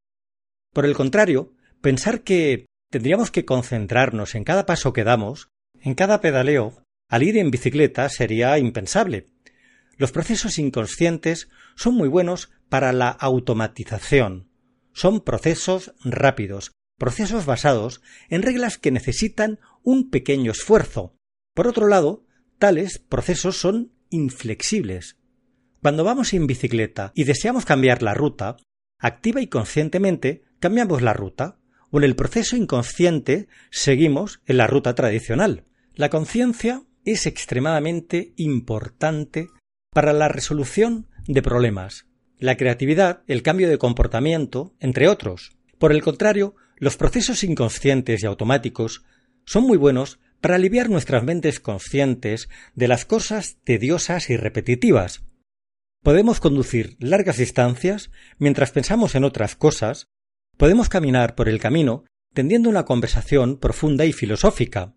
Por 0.73 0.85
el 0.85 0.95
contrario, 0.95 1.53
pensar 1.81 2.21
que 2.21 2.65
tendríamos 2.89 3.31
que 3.31 3.45
concentrarnos 3.45 4.35
en 4.35 4.43
cada 4.43 4.65
paso 4.65 4.93
que 4.93 5.03
damos, 5.03 5.49
en 5.81 5.95
cada 5.95 6.21
pedaleo, 6.21 6.83
al 7.09 7.23
ir 7.23 7.37
en 7.37 7.51
bicicleta 7.51 8.07
sería 8.09 8.57
impensable. 8.59 9.27
Los 9.99 10.13
procesos 10.13 10.57
inconscientes 10.59 11.49
son 11.75 11.95
muy 11.95 12.07
buenos 12.07 12.49
para 12.69 12.93
la 12.93 13.09
automatización. 13.09 14.47
Son 14.93 15.19
procesos 15.19 15.93
rápidos, 16.05 16.71
procesos 16.97 17.45
basados 17.45 18.01
en 18.29 18.41
reglas 18.41 18.77
que 18.77 18.91
necesitan 18.91 19.59
un 19.83 20.09
pequeño 20.09 20.53
esfuerzo. 20.53 21.17
Por 21.53 21.67
otro 21.67 21.89
lado, 21.89 22.23
tales 22.59 22.97
procesos 22.97 23.57
son 23.57 23.91
inflexibles. 24.09 25.17
Cuando 25.81 26.05
vamos 26.05 26.33
en 26.33 26.47
bicicleta 26.47 27.11
y 27.13 27.25
deseamos 27.25 27.65
cambiar 27.65 28.01
la 28.01 28.13
ruta, 28.13 28.55
activa 28.99 29.41
y 29.41 29.47
conscientemente 29.47 30.43
cambiamos 30.61 31.01
la 31.01 31.11
ruta, 31.11 31.59
o 31.91 31.97
en 31.97 32.05
el 32.05 32.15
proceso 32.15 32.55
inconsciente 32.55 33.49
seguimos 33.69 34.39
en 34.45 34.55
la 34.55 34.67
ruta 34.67 34.95
tradicional. 34.95 35.65
La 35.93 36.09
conciencia 36.09 36.83
es 37.03 37.25
extremadamente 37.25 38.31
importante 38.37 39.49
para 39.91 40.13
la 40.13 40.27
resolución 40.27 41.07
de 41.27 41.41
problemas, 41.41 42.07
la 42.37 42.57
creatividad, 42.57 43.23
el 43.27 43.43
cambio 43.43 43.69
de 43.69 43.77
comportamiento, 43.77 44.73
entre 44.79 45.07
otros. 45.07 45.57
Por 45.77 45.91
el 45.91 46.01
contrario, 46.01 46.55
los 46.77 46.97
procesos 46.97 47.43
inconscientes 47.43 48.23
y 48.23 48.25
automáticos 48.25 49.03
son 49.45 49.63
muy 49.63 49.77
buenos 49.77 50.19
para 50.41 50.55
aliviar 50.55 50.89
nuestras 50.89 51.23
mentes 51.23 51.59
conscientes 51.59 52.49
de 52.75 52.87
las 52.87 53.05
cosas 53.05 53.57
tediosas 53.63 54.29
y 54.29 54.37
repetitivas. 54.37 55.23
Podemos 56.01 56.39
conducir 56.39 56.95
largas 56.99 57.37
distancias 57.37 58.09
mientras 58.37 58.71
pensamos 58.71 59.15
en 59.15 59.25
otras 59.25 59.55
cosas, 59.55 60.07
podemos 60.55 60.87
caminar 60.87 61.35
por 61.35 61.49
el 61.49 61.59
camino 61.59 62.05
tendiendo 62.33 62.69
una 62.69 62.85
conversación 62.85 63.57
profunda 63.57 64.05
y 64.05 64.13
filosófica, 64.13 64.93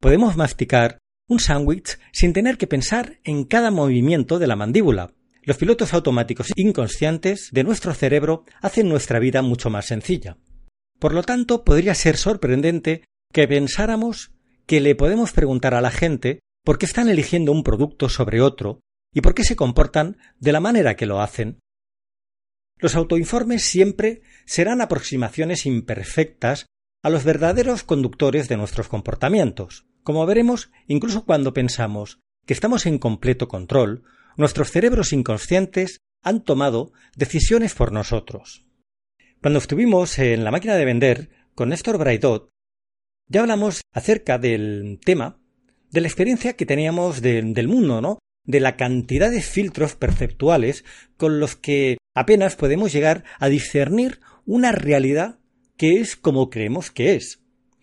podemos 0.00 0.36
masticar 0.36 0.98
un 1.30 1.38
sándwich 1.38 1.98
sin 2.12 2.32
tener 2.32 2.58
que 2.58 2.66
pensar 2.66 3.20
en 3.22 3.44
cada 3.44 3.70
movimiento 3.70 4.40
de 4.40 4.48
la 4.48 4.56
mandíbula. 4.56 5.14
Los 5.42 5.56
pilotos 5.56 5.94
automáticos 5.94 6.48
inconscientes 6.56 7.50
de 7.52 7.62
nuestro 7.62 7.94
cerebro 7.94 8.44
hacen 8.60 8.88
nuestra 8.88 9.20
vida 9.20 9.40
mucho 9.40 9.70
más 9.70 9.86
sencilla. 9.86 10.38
Por 10.98 11.14
lo 11.14 11.22
tanto, 11.22 11.64
podría 11.64 11.94
ser 11.94 12.16
sorprendente 12.16 13.04
que 13.32 13.46
pensáramos 13.46 14.32
que 14.66 14.80
le 14.80 14.96
podemos 14.96 15.30
preguntar 15.30 15.72
a 15.74 15.80
la 15.80 15.92
gente 15.92 16.40
por 16.64 16.78
qué 16.78 16.86
están 16.86 17.08
eligiendo 17.08 17.52
un 17.52 17.62
producto 17.62 18.08
sobre 18.08 18.40
otro 18.40 18.80
y 19.14 19.20
por 19.20 19.34
qué 19.34 19.44
se 19.44 19.54
comportan 19.54 20.18
de 20.40 20.50
la 20.50 20.60
manera 20.60 20.96
que 20.96 21.06
lo 21.06 21.20
hacen. 21.20 21.60
Los 22.78 22.96
autoinformes 22.96 23.62
siempre 23.62 24.22
serán 24.46 24.80
aproximaciones 24.80 25.64
imperfectas 25.64 26.66
a 27.04 27.08
los 27.08 27.22
verdaderos 27.22 27.84
conductores 27.84 28.48
de 28.48 28.56
nuestros 28.56 28.88
comportamientos. 28.88 29.86
Como 30.02 30.24
veremos, 30.26 30.70
incluso 30.86 31.24
cuando 31.24 31.52
pensamos 31.52 32.20
que 32.46 32.54
estamos 32.54 32.86
en 32.86 32.98
completo 32.98 33.48
control, 33.48 34.02
nuestros 34.36 34.70
cerebros 34.70 35.12
inconscientes 35.12 35.98
han 36.22 36.42
tomado 36.42 36.92
decisiones 37.16 37.74
por 37.74 37.92
nosotros. 37.92 38.66
Cuando 39.40 39.58
estuvimos 39.58 40.18
en 40.18 40.44
la 40.44 40.50
máquina 40.50 40.76
de 40.76 40.84
vender 40.84 41.30
con 41.54 41.70
Néstor 41.70 41.98
Braidot, 41.98 42.50
ya 43.28 43.42
hablamos 43.42 43.82
acerca 43.92 44.38
del 44.38 44.98
tema 45.04 45.40
de 45.90 46.00
la 46.00 46.08
experiencia 46.08 46.54
que 46.54 46.66
teníamos 46.66 47.20
del 47.22 47.68
mundo, 47.68 48.00
¿no? 48.00 48.18
De 48.44 48.60
la 48.60 48.76
cantidad 48.76 49.30
de 49.30 49.42
filtros 49.42 49.94
perceptuales 49.96 50.84
con 51.16 51.40
los 51.40 51.56
que 51.56 51.98
apenas 52.14 52.56
podemos 52.56 52.92
llegar 52.92 53.24
a 53.38 53.48
discernir 53.48 54.20
una 54.44 54.72
realidad 54.72 55.38
que 55.76 56.00
es 56.00 56.16
como 56.16 56.50
creemos 56.50 56.90
que 56.90 57.14
es. 57.14 57.40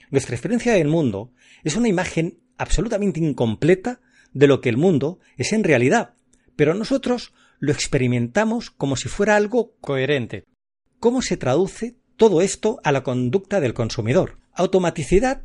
Nuestra 0.10 0.36
experiencia 0.36 0.74
del 0.74 0.88
mundo 0.88 1.34
es 1.63 1.76
una 1.76 1.88
imagen 1.88 2.39
absolutamente 2.58 3.20
incompleta 3.20 4.02
de 4.34 4.48
lo 4.48 4.62
que 4.62 4.70
el 4.70 4.78
mundo 4.78 5.20
es 5.38 5.54
en 5.54 5.63
realidad, 5.63 6.15
pero 6.56 6.74
nosotros 6.74 7.34
lo 7.60 7.72
experimentamos 7.72 8.72
como 8.72 8.96
si 8.96 9.10
fuera 9.10 9.36
algo 9.36 9.76
coherente. 9.82 10.46
¿Cómo 11.00 11.22
se 11.22 11.38
traduce 11.38 11.96
todo 12.15 12.41
esto 12.41 12.80
a 12.84 12.91
la 12.91 13.04
conducta 13.04 13.60
del 13.60 13.74
consumidor? 13.74 14.39
Automaticidad, 14.54 15.43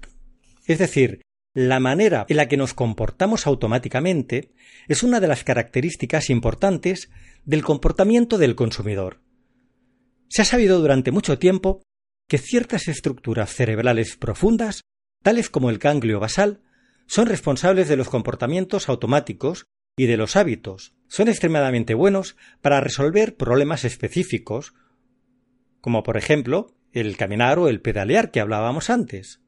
es 0.67 0.79
decir, 0.79 1.23
la 1.55 1.81
manera 1.81 2.25
en 2.29 2.39
la 2.39 2.49
que 2.49 2.57
nos 2.57 2.73
comportamos 2.73 3.47
automáticamente, 3.47 4.53
es 4.89 5.03
una 5.03 5.21
de 5.21 5.29
las 5.29 5.45
características 5.45 6.31
importantes 6.31 7.11
del 7.45 7.63
comportamiento 7.63 8.39
del 8.39 8.55
consumidor. 8.55 9.21
Se 10.29 10.43
ha 10.43 10.47
sabido 10.47 10.81
durante 10.81 11.11
mucho 11.11 11.39
tiempo 11.39 11.83
que 12.27 12.39
ciertas 12.39 12.89
estructuras 12.89 13.55
cerebrales 13.55 14.17
profundas, 14.17 14.81
tales 15.23 15.51
como 15.51 15.71
el 15.71 15.79
ganglio 15.79 16.21
basal, 16.21 16.61
son 17.07 17.27
responsables 17.27 17.89
de 17.89 17.97
los 17.97 18.09
comportamientos 18.09 18.89
automáticos 18.89 19.67
y 19.97 20.07
de 20.07 20.17
los 20.17 20.37
hábitos. 20.37 20.95
Son 21.09 21.29
extremadamente 21.29 21.95
buenos 21.95 22.37
para 22.61 22.81
resolver 22.81 23.37
problemas 23.37 23.85
específicos 23.85 24.75
como 25.83 26.03
por 26.03 26.17
ejemplo 26.17 26.75
el 26.93 27.19
caminar 27.19 27.59
o 27.59 27.69
el 27.69 27.83
pedalear 27.83 28.31
que 28.31 28.41
hablábamos 28.41 28.89
antes. 28.89 29.43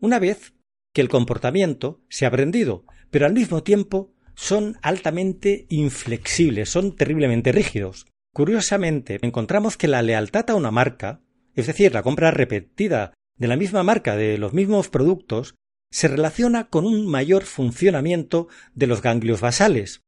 Una 0.00 0.18
vez 0.18 0.54
que 0.94 1.02
el 1.02 1.08
comportamiento 1.08 2.00
se 2.08 2.24
ha 2.24 2.28
aprendido, 2.28 2.84
pero 3.10 3.26
al 3.26 3.34
mismo 3.34 3.62
tiempo 3.62 4.14
son 4.34 4.78
altamente 4.80 5.66
inflexibles, 5.68 6.70
son 6.70 6.96
terriblemente 6.96 7.52
rígidos. 7.52 8.06
Curiosamente, 8.32 9.18
encontramos 9.22 9.76
que 9.76 9.88
la 9.88 10.02
lealtad 10.02 10.50
a 10.50 10.54
una 10.54 10.70
marca, 10.70 11.20
es 11.54 11.66
decir, 11.66 11.92
la 11.92 12.02
compra 12.02 12.30
repetida 12.30 13.12
de 13.36 13.48
la 13.48 13.56
misma 13.56 13.82
marca 13.82 14.16
de 14.16 14.38
los 14.38 14.52
mismos 14.52 14.88
productos, 14.88 15.54
se 15.90 16.08
relaciona 16.08 16.68
con 16.68 16.86
un 16.86 17.06
mayor 17.06 17.44
funcionamiento 17.44 18.48
de 18.74 18.86
los 18.86 19.02
ganglios 19.02 19.40
basales. 19.40 20.00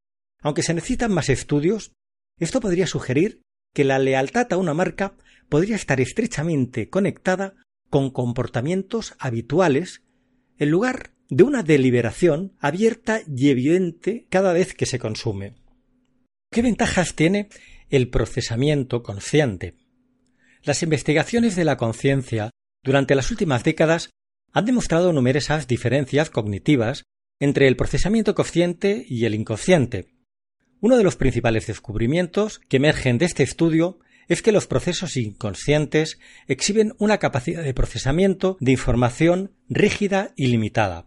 Aunque 0.43 0.62
se 0.62 0.75
necesitan 0.75 1.12
más 1.12 1.29
estudios, 1.29 1.93
esto 2.39 2.61
podría 2.61 2.87
sugerir 2.87 3.41
que 3.73 3.85
la 3.85 3.99
lealtad 3.99 4.53
a 4.53 4.57
una 4.57 4.75
marca 4.75 5.15
podría 5.49 5.77
estar 5.77 6.01
estrechamente 6.01 6.89
conectada 6.89 7.55
con 7.91 8.11
comportamientos 8.11 9.15
habituales 9.19 10.03
en 10.59 10.71
lugar 10.71 11.12
de 11.29 11.45
una 11.45 11.62
deliberación 11.62 12.57
abierta 12.61 13.21
y 13.27 13.51
evidente 13.51 14.27
cada 14.29 14.53
vez 14.53 14.75
que 14.75 14.87
se 14.87 14.99
consume. 14.99 15.55
¿Qué 16.51 16.62
ventajas 16.62 17.15
tiene 17.15 17.49
el 17.91 18.09
procesamiento 18.09 19.03
consciente? 19.03 19.77
Las 20.62 20.83
investigaciones 20.83 21.55
de 21.57 21.65
la 21.65 21.77
conciencia 21.77 22.51
durante 22.87 23.14
las 23.14 23.31
últimas 23.31 23.64
décadas 23.64 24.09
han 24.53 24.64
demostrado 24.64 25.12
numerosas 25.12 25.66
diferencias 25.66 26.31
cognitivas 26.31 27.03
entre 27.38 27.68
el 27.68 27.77
procesamiento 27.77 28.35
consciente 28.35 29.05
y 29.07 29.27
el 29.27 29.35
inconsciente, 29.35 30.16
uno 30.81 30.99
de 30.99 31.05
los 31.05 31.16
principales 31.16 31.66
descubrimientos 31.66 32.61
que 32.68 32.77
emergen 32.77 33.18
de 33.18 33.25
este 33.25 33.42
estudio 33.42 33.99
es 34.29 34.42
que 34.42 34.53
los 34.53 34.66
procesos 34.66 35.16
inconscientes 35.16 36.18
exhiben 36.49 36.94
una 36.99 37.18
capacidad 37.18 37.62
de 37.62 37.75
procesamiento 37.75 38.57
de 38.61 38.72
información 38.72 39.57
rígida 39.68 40.33
y 40.37 40.49
limitada. 40.49 41.07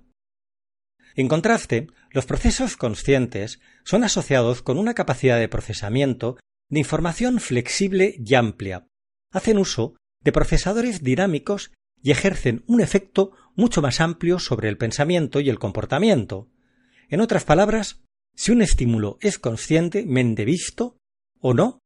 En 1.15 1.27
contraste, 1.27 1.87
los 2.11 2.25
procesos 2.25 2.77
conscientes 2.77 3.59
son 3.83 4.03
asociados 4.03 4.61
con 4.61 4.77
una 4.77 4.95
capacidad 4.95 5.37
de 5.37 5.49
procesamiento 5.49 6.37
de 6.69 6.79
información 6.79 7.39
flexible 7.39 8.15
y 8.17 8.35
amplia. 8.35 8.87
Hacen 9.31 9.57
uso 9.57 9.95
de 10.23 10.31
procesadores 10.31 11.03
dinámicos 11.03 11.71
y 12.01 12.11
ejercen 12.11 12.63
un 12.67 12.81
efecto 12.81 13.31
mucho 13.55 13.81
más 13.81 13.99
amplio 13.99 14.39
sobre 14.39 14.69
el 14.69 14.77
pensamiento 14.77 15.39
y 15.39 15.49
el 15.49 15.59
comportamiento. 15.59 16.49
En 17.09 17.21
otras 17.21 17.43
palabras, 17.43 18.01
si 18.35 18.51
un 18.51 18.61
estímulo 18.61 19.17
es 19.21 19.37
conscientemente 19.37 20.45
visto 20.45 20.97
o 21.41 21.53
no, 21.53 21.79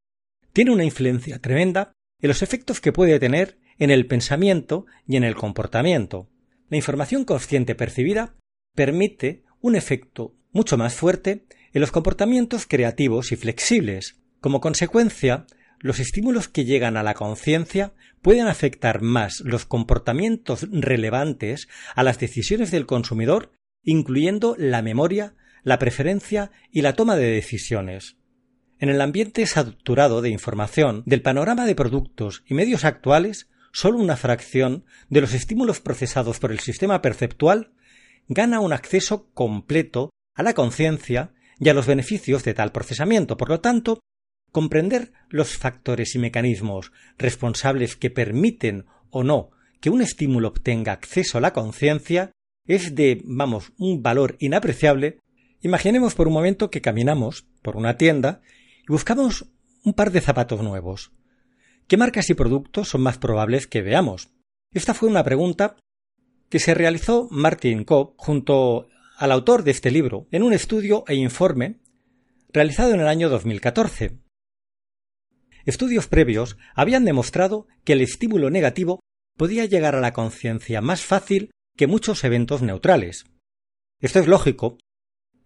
tiene 0.52 0.70
una 0.70 0.84
influencia 0.84 1.40
tremenda 1.40 1.92
en 2.20 2.28
los 2.28 2.42
efectos 2.42 2.80
que 2.80 2.92
puede 2.92 3.18
tener 3.18 3.58
en 3.78 3.90
el 3.90 4.06
pensamiento 4.06 4.86
y 5.06 5.16
en 5.16 5.24
el 5.24 5.34
comportamiento. 5.34 6.28
La 6.68 6.76
información 6.76 7.24
consciente 7.24 7.74
percibida 7.74 8.34
permite 8.74 9.42
un 9.60 9.74
efecto 9.74 10.34
mucho 10.52 10.76
más 10.76 10.94
fuerte 10.94 11.44
en 11.72 11.80
los 11.80 11.90
comportamientos 11.90 12.66
creativos 12.66 13.32
y 13.32 13.36
flexibles. 13.36 14.16
Como 14.40 14.60
consecuencia, 14.60 15.46
los 15.84 16.00
estímulos 16.00 16.48
que 16.48 16.64
llegan 16.64 16.96
a 16.96 17.02
la 17.02 17.12
conciencia 17.12 17.92
pueden 18.22 18.46
afectar 18.46 19.02
más 19.02 19.40
los 19.40 19.66
comportamientos 19.66 20.66
relevantes 20.72 21.68
a 21.94 22.02
las 22.02 22.18
decisiones 22.18 22.70
del 22.70 22.86
consumidor, 22.86 23.52
incluyendo 23.82 24.56
la 24.58 24.80
memoria, 24.80 25.34
la 25.62 25.78
preferencia 25.78 26.50
y 26.72 26.80
la 26.80 26.94
toma 26.94 27.16
de 27.16 27.26
decisiones. 27.26 28.16
En 28.78 28.88
el 28.88 28.98
ambiente 29.02 29.44
saturado 29.44 30.22
de 30.22 30.30
información 30.30 31.02
del 31.04 31.20
panorama 31.20 31.66
de 31.66 31.74
productos 31.74 32.44
y 32.46 32.54
medios 32.54 32.86
actuales, 32.86 33.50
solo 33.70 33.98
una 33.98 34.16
fracción 34.16 34.86
de 35.10 35.20
los 35.20 35.34
estímulos 35.34 35.80
procesados 35.80 36.38
por 36.38 36.50
el 36.50 36.60
sistema 36.60 37.02
perceptual 37.02 37.74
gana 38.26 38.60
un 38.60 38.72
acceso 38.72 39.28
completo 39.34 40.08
a 40.34 40.42
la 40.42 40.54
conciencia 40.54 41.34
y 41.58 41.68
a 41.68 41.74
los 41.74 41.86
beneficios 41.86 42.42
de 42.42 42.54
tal 42.54 42.72
procesamiento. 42.72 43.36
Por 43.36 43.50
lo 43.50 43.60
tanto, 43.60 44.00
comprender 44.54 45.12
los 45.30 45.58
factores 45.58 46.14
y 46.14 46.20
mecanismos 46.20 46.92
responsables 47.18 47.96
que 47.96 48.08
permiten 48.08 48.86
o 49.10 49.24
no 49.24 49.50
que 49.80 49.90
un 49.90 50.00
estímulo 50.00 50.46
obtenga 50.46 50.92
acceso 50.92 51.38
a 51.38 51.40
la 51.40 51.52
conciencia 51.52 52.30
es 52.64 52.94
de, 52.94 53.20
vamos, 53.24 53.72
un 53.78 54.00
valor 54.00 54.36
inapreciable, 54.38 55.18
imaginemos 55.60 56.14
por 56.14 56.28
un 56.28 56.34
momento 56.34 56.70
que 56.70 56.80
caminamos 56.80 57.48
por 57.62 57.76
una 57.76 57.96
tienda 57.96 58.42
y 58.88 58.92
buscamos 58.92 59.46
un 59.82 59.92
par 59.92 60.12
de 60.12 60.20
zapatos 60.20 60.62
nuevos. 60.62 61.10
¿Qué 61.88 61.96
marcas 61.96 62.30
y 62.30 62.34
productos 62.34 62.88
son 62.88 63.00
más 63.00 63.18
probables 63.18 63.66
que 63.66 63.82
veamos? 63.82 64.30
Esta 64.70 64.94
fue 64.94 65.08
una 65.08 65.24
pregunta 65.24 65.74
que 66.48 66.60
se 66.60 66.74
realizó 66.74 67.26
Martin 67.32 67.82
Kopp 67.82 68.14
junto 68.18 68.86
al 69.16 69.32
autor 69.32 69.64
de 69.64 69.72
este 69.72 69.90
libro 69.90 70.28
en 70.30 70.44
un 70.44 70.52
estudio 70.52 71.02
e 71.08 71.16
informe 71.16 71.80
realizado 72.52 72.94
en 72.94 73.00
el 73.00 73.08
año 73.08 73.28
2014. 73.28 74.23
Estudios 75.64 76.08
previos 76.08 76.56
habían 76.74 77.04
demostrado 77.04 77.66
que 77.84 77.94
el 77.94 78.02
estímulo 78.02 78.50
negativo 78.50 79.00
podía 79.36 79.64
llegar 79.64 79.94
a 79.94 80.00
la 80.00 80.12
conciencia 80.12 80.80
más 80.80 81.02
fácil 81.02 81.50
que 81.76 81.86
muchos 81.86 82.22
eventos 82.24 82.62
neutrales. 82.62 83.24
Esto 84.00 84.20
es 84.20 84.26
lógico, 84.26 84.78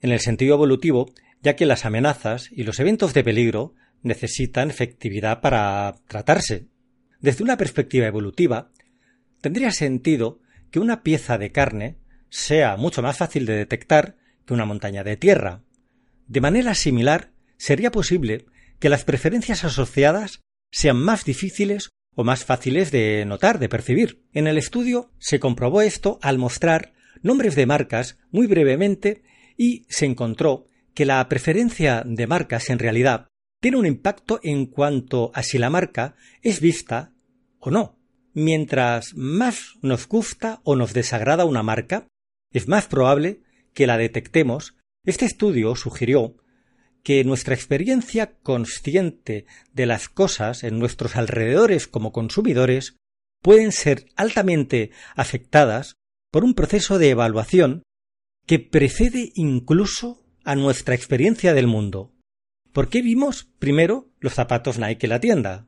en 0.00 0.10
el 0.10 0.20
sentido 0.20 0.54
evolutivo, 0.54 1.12
ya 1.42 1.56
que 1.56 1.66
las 1.66 1.84
amenazas 1.84 2.50
y 2.50 2.64
los 2.64 2.80
eventos 2.80 3.14
de 3.14 3.24
peligro 3.24 3.74
necesitan 4.02 4.70
efectividad 4.70 5.40
para 5.40 5.96
tratarse. 6.08 6.66
Desde 7.20 7.44
una 7.44 7.56
perspectiva 7.56 8.06
evolutiva, 8.06 8.70
tendría 9.40 9.70
sentido 9.70 10.40
que 10.70 10.80
una 10.80 11.02
pieza 11.02 11.38
de 11.38 11.52
carne 11.52 11.98
sea 12.28 12.76
mucho 12.76 13.02
más 13.02 13.16
fácil 13.16 13.46
de 13.46 13.56
detectar 13.56 14.16
que 14.44 14.54
una 14.54 14.66
montaña 14.66 15.04
de 15.04 15.16
tierra. 15.16 15.62
De 16.26 16.40
manera 16.40 16.74
similar, 16.74 17.32
sería 17.56 17.90
posible 17.90 18.46
que 18.78 18.88
las 18.88 19.04
preferencias 19.04 19.64
asociadas 19.64 20.40
sean 20.70 20.96
más 20.96 21.24
difíciles 21.24 21.90
o 22.14 22.24
más 22.24 22.44
fáciles 22.44 22.90
de 22.90 23.24
notar, 23.26 23.58
de 23.58 23.68
percibir. 23.68 24.24
En 24.32 24.46
el 24.46 24.58
estudio 24.58 25.10
se 25.18 25.40
comprobó 25.40 25.82
esto 25.82 26.18
al 26.22 26.38
mostrar 26.38 26.92
nombres 27.22 27.54
de 27.54 27.66
marcas 27.66 28.18
muy 28.30 28.46
brevemente 28.46 29.22
y 29.56 29.84
se 29.88 30.06
encontró 30.06 30.66
que 30.94 31.04
la 31.04 31.28
preferencia 31.28 32.02
de 32.04 32.26
marcas 32.26 32.70
en 32.70 32.78
realidad 32.78 33.28
tiene 33.60 33.76
un 33.76 33.86
impacto 33.86 34.40
en 34.42 34.66
cuanto 34.66 35.30
a 35.34 35.42
si 35.42 35.58
la 35.58 35.70
marca 35.70 36.16
es 36.42 36.60
vista 36.60 37.12
o 37.58 37.70
no. 37.70 37.98
Mientras 38.34 39.14
más 39.14 39.74
nos 39.82 40.06
gusta 40.06 40.60
o 40.64 40.76
nos 40.76 40.92
desagrada 40.92 41.44
una 41.44 41.62
marca, 41.62 42.06
es 42.52 42.68
más 42.68 42.86
probable 42.86 43.42
que 43.74 43.86
la 43.86 43.96
detectemos. 43.96 44.76
Este 45.04 45.24
estudio 45.24 45.74
sugirió 45.74 46.36
que 47.08 47.24
nuestra 47.24 47.54
experiencia 47.54 48.34
consciente 48.42 49.46
de 49.72 49.86
las 49.86 50.10
cosas 50.10 50.62
en 50.62 50.78
nuestros 50.78 51.16
alrededores 51.16 51.88
como 51.88 52.12
consumidores 52.12 52.98
pueden 53.42 53.72
ser 53.72 54.10
altamente 54.14 54.90
afectadas 55.16 55.94
por 56.30 56.44
un 56.44 56.52
proceso 56.52 56.98
de 56.98 57.08
evaluación 57.08 57.82
que 58.44 58.58
precede 58.58 59.32
incluso 59.36 60.22
a 60.44 60.54
nuestra 60.54 60.94
experiencia 60.94 61.54
del 61.54 61.66
mundo. 61.66 62.12
¿Por 62.74 62.90
qué 62.90 63.00
vimos 63.00 63.44
primero 63.58 64.10
los 64.20 64.34
zapatos 64.34 64.78
Nike 64.78 65.06
en 65.06 65.10
la 65.10 65.20
tienda? 65.20 65.66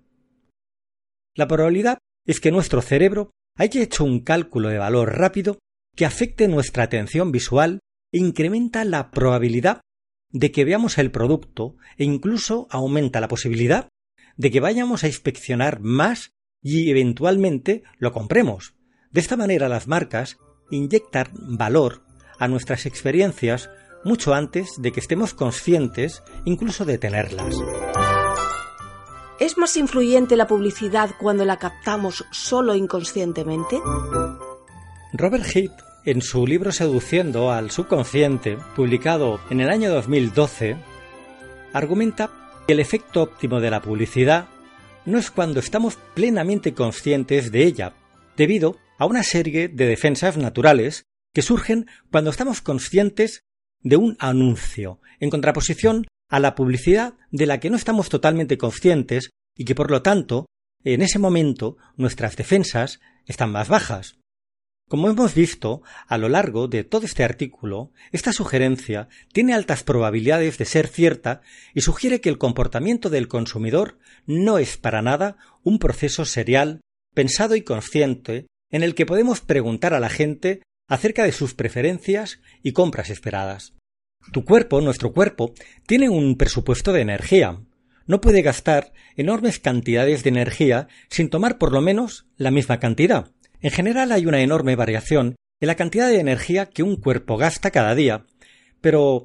La 1.34 1.48
probabilidad 1.48 1.96
es 2.26 2.38
que 2.40 2.50
nuestro 2.50 2.82
cerebro 2.82 3.30
haya 3.56 3.80
hecho 3.80 4.04
un 4.04 4.20
cálculo 4.20 4.68
de 4.68 4.76
valor 4.76 5.16
rápido 5.16 5.58
que 5.96 6.04
afecte 6.04 6.48
nuestra 6.48 6.82
atención 6.82 7.32
visual 7.32 7.80
e 8.12 8.18
incrementa 8.18 8.84
la 8.84 9.10
probabilidad 9.10 9.80
de 10.32 10.52
que 10.52 10.64
veamos 10.64 10.98
el 10.98 11.10
producto 11.10 11.76
e 11.96 12.04
incluso 12.04 12.66
aumenta 12.70 13.20
la 13.20 13.28
posibilidad 13.28 13.88
de 14.36 14.50
que 14.50 14.60
vayamos 14.60 15.04
a 15.04 15.06
inspeccionar 15.06 15.80
más 15.80 16.32
y 16.62 16.90
eventualmente 16.90 17.82
lo 17.98 18.12
compremos. 18.12 18.74
De 19.10 19.20
esta 19.20 19.36
manera 19.36 19.68
las 19.68 19.88
marcas 19.88 20.38
inyectan 20.70 21.28
valor 21.34 22.04
a 22.38 22.48
nuestras 22.48 22.86
experiencias 22.86 23.70
mucho 24.04 24.32
antes 24.34 24.80
de 24.80 24.92
que 24.92 25.00
estemos 25.00 25.34
conscientes 25.34 26.22
incluso 26.44 26.84
de 26.84 26.98
tenerlas. 26.98 27.56
¿Es 29.38 29.56
más 29.56 29.76
influyente 29.76 30.36
la 30.36 30.46
publicidad 30.46 31.10
cuando 31.18 31.44
la 31.44 31.58
captamos 31.58 32.24
solo 32.30 32.74
inconscientemente? 32.74 33.80
Robert 35.12 35.44
Heath, 35.54 35.72
en 36.04 36.22
su 36.22 36.46
libro 36.46 36.72
Seduciendo 36.72 37.52
al 37.52 37.70
subconsciente, 37.70 38.56
publicado 38.74 39.40
en 39.50 39.60
el 39.60 39.70
año 39.70 39.90
2012, 39.90 40.76
argumenta 41.72 42.30
que 42.66 42.72
el 42.72 42.80
efecto 42.80 43.22
óptimo 43.22 43.60
de 43.60 43.70
la 43.70 43.82
publicidad 43.82 44.48
no 45.04 45.18
es 45.18 45.30
cuando 45.30 45.60
estamos 45.60 45.98
plenamente 46.14 46.74
conscientes 46.74 47.52
de 47.52 47.64
ella, 47.64 47.94
debido 48.36 48.78
a 48.98 49.06
una 49.06 49.22
serie 49.22 49.68
de 49.68 49.86
defensas 49.86 50.36
naturales 50.36 51.04
que 51.34 51.42
surgen 51.42 51.86
cuando 52.10 52.30
estamos 52.30 52.60
conscientes 52.60 53.44
de 53.80 53.96
un 53.96 54.16
anuncio, 54.18 55.00
en 55.20 55.30
contraposición 55.30 56.06
a 56.28 56.40
la 56.40 56.54
publicidad 56.54 57.14
de 57.30 57.46
la 57.46 57.60
que 57.60 57.70
no 57.70 57.76
estamos 57.76 58.08
totalmente 58.08 58.58
conscientes 58.58 59.30
y 59.56 59.64
que 59.64 59.74
por 59.74 59.90
lo 59.90 60.02
tanto, 60.02 60.46
en 60.84 61.02
ese 61.02 61.18
momento, 61.18 61.76
nuestras 61.96 62.36
defensas 62.36 63.00
están 63.26 63.52
más 63.52 63.68
bajas. 63.68 64.18
Como 64.90 65.08
hemos 65.08 65.36
visto 65.36 65.82
a 66.08 66.18
lo 66.18 66.28
largo 66.28 66.66
de 66.66 66.82
todo 66.82 67.06
este 67.06 67.22
artículo, 67.22 67.92
esta 68.10 68.32
sugerencia 68.32 69.08
tiene 69.32 69.54
altas 69.54 69.84
probabilidades 69.84 70.58
de 70.58 70.64
ser 70.64 70.88
cierta 70.88 71.42
y 71.72 71.82
sugiere 71.82 72.20
que 72.20 72.28
el 72.28 72.38
comportamiento 72.38 73.08
del 73.08 73.28
consumidor 73.28 74.00
no 74.26 74.58
es 74.58 74.76
para 74.78 75.00
nada 75.00 75.36
un 75.62 75.78
proceso 75.78 76.24
serial, 76.24 76.80
pensado 77.14 77.54
y 77.54 77.62
consciente, 77.62 78.48
en 78.68 78.82
el 78.82 78.96
que 78.96 79.06
podemos 79.06 79.40
preguntar 79.40 79.94
a 79.94 80.00
la 80.00 80.08
gente 80.08 80.60
acerca 80.88 81.22
de 81.22 81.30
sus 81.30 81.54
preferencias 81.54 82.40
y 82.64 82.72
compras 82.72 83.10
esperadas. 83.10 83.74
Tu 84.32 84.44
cuerpo, 84.44 84.80
nuestro 84.80 85.12
cuerpo, 85.12 85.54
tiene 85.86 86.08
un 86.08 86.36
presupuesto 86.36 86.92
de 86.92 87.02
energía. 87.02 87.60
No 88.06 88.20
puede 88.20 88.42
gastar 88.42 88.92
enormes 89.14 89.60
cantidades 89.60 90.24
de 90.24 90.30
energía 90.30 90.88
sin 91.10 91.30
tomar 91.30 91.58
por 91.58 91.70
lo 91.70 91.80
menos 91.80 92.26
la 92.36 92.50
misma 92.50 92.80
cantidad. 92.80 93.30
En 93.60 93.70
general 93.70 94.12
hay 94.12 94.26
una 94.26 94.40
enorme 94.40 94.76
variación 94.76 95.36
en 95.60 95.66
la 95.66 95.76
cantidad 95.76 96.08
de 96.08 96.20
energía 96.20 96.66
que 96.66 96.82
un 96.82 96.96
cuerpo 96.96 97.36
gasta 97.36 97.70
cada 97.70 97.94
día, 97.94 98.24
pero 98.80 99.24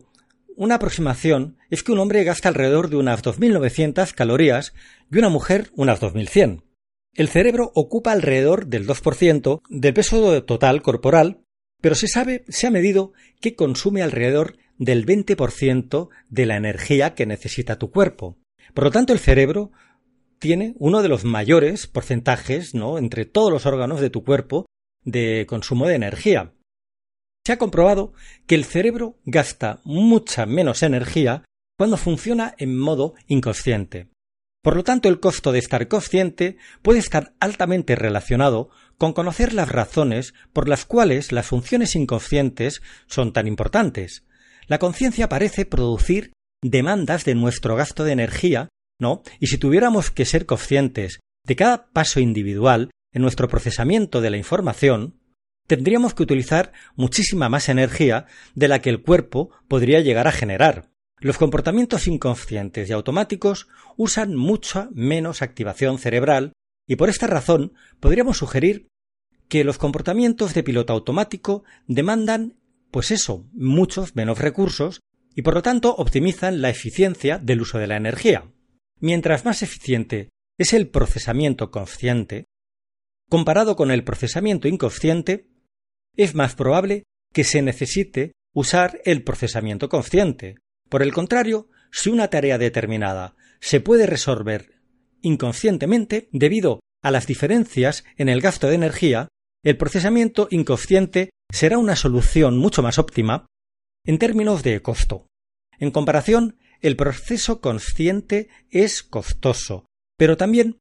una 0.55 0.75
aproximación 0.75 1.57
es 1.69 1.83
que 1.83 1.91
un 1.91 1.99
hombre 1.99 2.23
gasta 2.23 2.49
alrededor 2.49 2.89
de 2.89 2.97
unas 2.97 3.23
2.900 3.23 4.13
calorías 4.13 4.73
y 5.11 5.17
una 5.17 5.29
mujer 5.29 5.71
unas 5.75 6.01
2.100. 6.01 6.63
El 7.13 7.29
cerebro 7.29 7.71
ocupa 7.75 8.11
alrededor 8.11 8.67
del 8.67 8.85
2% 8.85 9.61
del 9.69 9.93
peso 9.93 10.43
total 10.43 10.81
corporal 10.81 11.45
pero 11.85 11.93
se 11.93 12.07
sabe, 12.07 12.43
se 12.47 12.65
ha 12.65 12.71
medido 12.71 13.13
que 13.39 13.55
consume 13.55 14.01
alrededor 14.01 14.57
del 14.79 15.05
20% 15.05 16.09
de 16.29 16.45
la 16.47 16.57
energía 16.57 17.13
que 17.13 17.27
necesita 17.27 17.77
tu 17.77 17.91
cuerpo. 17.91 18.39
Por 18.73 18.85
lo 18.85 18.91
tanto, 18.91 19.13
el 19.13 19.19
cerebro 19.19 19.71
tiene 20.39 20.73
uno 20.77 21.01
de 21.01 21.09
los 21.09 21.23
mayores 21.23 21.87
porcentajes, 21.87 22.73
¿no? 22.73 22.97
entre 22.97 23.25
todos 23.25 23.51
los 23.51 23.65
órganos 23.65 24.01
de 24.01 24.09
tu 24.09 24.23
cuerpo 24.23 24.65
de 25.03 25.45
consumo 25.47 25.87
de 25.87 25.95
energía. 25.95 26.53
Se 27.45 27.53
ha 27.53 27.57
comprobado 27.57 28.13
que 28.47 28.55
el 28.55 28.65
cerebro 28.65 29.17
gasta 29.25 29.79
mucha 29.83 30.45
menos 30.45 30.81
energía 30.81 31.43
cuando 31.77 31.97
funciona 31.97 32.55
en 32.57 32.77
modo 32.77 33.13
inconsciente. 33.27 34.07
Por 34.63 34.75
lo 34.75 34.83
tanto, 34.83 35.09
el 35.09 35.19
costo 35.19 35.51
de 35.51 35.59
estar 35.59 35.87
consciente 35.87 36.57
puede 36.81 36.97
estar 36.97 37.35
altamente 37.39 37.95
relacionado 37.95 38.71
con 38.97 39.13
conocer 39.13 39.53
las 39.53 39.69
razones 39.69 40.33
por 40.53 40.67
las 40.67 40.85
cuales 40.85 41.31
las 41.31 41.45
funciones 41.45 41.95
inconscientes 41.95 42.81
son 43.05 43.31
tan 43.31 43.45
importantes. 43.45 44.23
La 44.65 44.79
conciencia 44.79 45.29
parece 45.29 45.65
producir 45.65 46.33
demandas 46.63 47.25
de 47.25 47.35
nuestro 47.35 47.75
gasto 47.75 48.03
de 48.03 48.13
energía, 48.13 48.69
¿no? 48.99 49.21
Y 49.39 49.47
si 49.47 49.57
tuviéramos 49.57 50.11
que 50.11 50.25
ser 50.25 50.45
conscientes 50.45 51.19
de 51.45 51.55
cada 51.55 51.87
paso 51.91 52.19
individual 52.19 52.91
en 53.11 53.21
nuestro 53.21 53.47
procesamiento 53.47 54.21
de 54.21 54.29
la 54.29 54.37
información, 54.37 55.19
tendríamos 55.67 56.13
que 56.13 56.23
utilizar 56.23 56.71
muchísima 56.95 57.49
más 57.49 57.69
energía 57.69 58.25
de 58.53 58.67
la 58.67 58.81
que 58.81 58.89
el 58.89 59.01
cuerpo 59.01 59.51
podría 59.67 60.01
llegar 60.01 60.27
a 60.27 60.31
generar. 60.31 60.89
Los 61.19 61.37
comportamientos 61.37 62.07
inconscientes 62.07 62.89
y 62.89 62.93
automáticos 62.93 63.67
usan 63.97 64.35
mucha 64.35 64.89
menos 64.91 65.41
activación 65.41 65.97
cerebral 65.97 66.53
y 66.87 66.97
por 66.97 67.09
esta 67.09 67.27
razón 67.27 67.73
podríamos 67.99 68.37
sugerir 68.37 68.87
que 69.47 69.63
los 69.63 69.77
comportamientos 69.77 70.53
de 70.53 70.63
piloto 70.63 70.93
automático 70.93 71.63
demandan, 71.87 72.57
pues 72.91 73.11
eso, 73.11 73.47
muchos 73.53 74.15
menos 74.15 74.39
recursos 74.39 74.99
y 75.35 75.41
por 75.41 75.53
lo 75.53 75.61
tanto 75.61 75.95
optimizan 75.95 76.61
la 76.61 76.69
eficiencia 76.69 77.37
del 77.37 77.61
uso 77.61 77.77
de 77.77 77.87
la 77.87 77.97
energía. 77.97 78.51
Mientras 79.05 79.45
más 79.45 79.61
eficiente 79.61 80.31
es 80.57 80.73
el 80.73 80.89
procesamiento 80.89 81.69
consciente, 81.69 82.45
comparado 83.29 83.75
con 83.75 83.91
el 83.91 84.03
procesamiento 84.03 84.67
inconsciente, 84.67 85.47
es 86.17 86.33
más 86.33 86.55
probable 86.55 87.03
que 87.31 87.43
se 87.43 87.61
necesite 87.61 88.31
usar 88.51 88.99
el 89.05 89.21
procesamiento 89.21 89.89
consciente, 89.89 90.55
por 90.89 91.03
el 91.03 91.13
contrario, 91.13 91.69
si 91.91 92.09
una 92.09 92.29
tarea 92.29 92.57
determinada 92.57 93.35
se 93.59 93.79
puede 93.79 94.07
resolver 94.07 94.81
inconscientemente 95.21 96.27
debido 96.31 96.79
a 97.03 97.11
las 97.11 97.27
diferencias 97.27 98.05
en 98.17 98.27
el 98.27 98.41
gasto 98.41 98.69
de 98.69 98.73
energía, 98.73 99.27
el 99.63 99.77
procesamiento 99.77 100.47
inconsciente 100.49 101.29
será 101.51 101.77
una 101.77 101.95
solución 101.95 102.57
mucho 102.57 102.81
más 102.81 102.97
óptima 102.97 103.45
en 104.03 104.17
términos 104.17 104.63
de 104.63 104.81
costo. 104.81 105.27
En 105.77 105.91
comparación, 105.91 106.57
el 106.85 106.95
proceso 106.97 107.61
consciente 107.61 108.47
es 108.69 109.01
costoso, 109.01 109.87
pero 110.19 110.37
también 110.37 110.77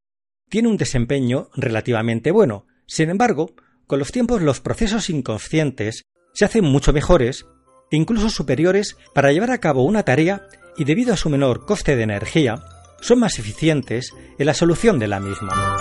tiene 0.50 0.68
un 0.68 0.76
desempeño 0.76 1.48
relativamente 1.54 2.30
bueno. 2.30 2.66
Sin 2.86 3.08
embargo, 3.08 3.54
con 3.86 4.00
los 4.00 4.12
tiempos 4.12 4.42
los 4.42 4.60
procesos 4.60 5.08
inconscientes 5.08 6.02
se 6.34 6.44
hacen 6.44 6.64
mucho 6.66 6.92
mejores 6.92 7.46
e 7.90 7.96
incluso 7.96 8.28
superiores 8.28 8.98
para 9.14 9.32
llevar 9.32 9.50
a 9.50 9.60
cabo 9.60 9.84
una 9.84 10.02
tarea 10.02 10.46
y 10.76 10.84
debido 10.84 11.14
a 11.14 11.16
su 11.16 11.30
menor 11.30 11.64
coste 11.64 11.96
de 11.96 12.02
energía, 12.02 12.62
son 13.00 13.20
más 13.20 13.38
eficientes 13.38 14.12
en 14.38 14.44
la 14.44 14.52
solución 14.52 14.98
de 14.98 15.08
la 15.08 15.20
misma. 15.20 15.78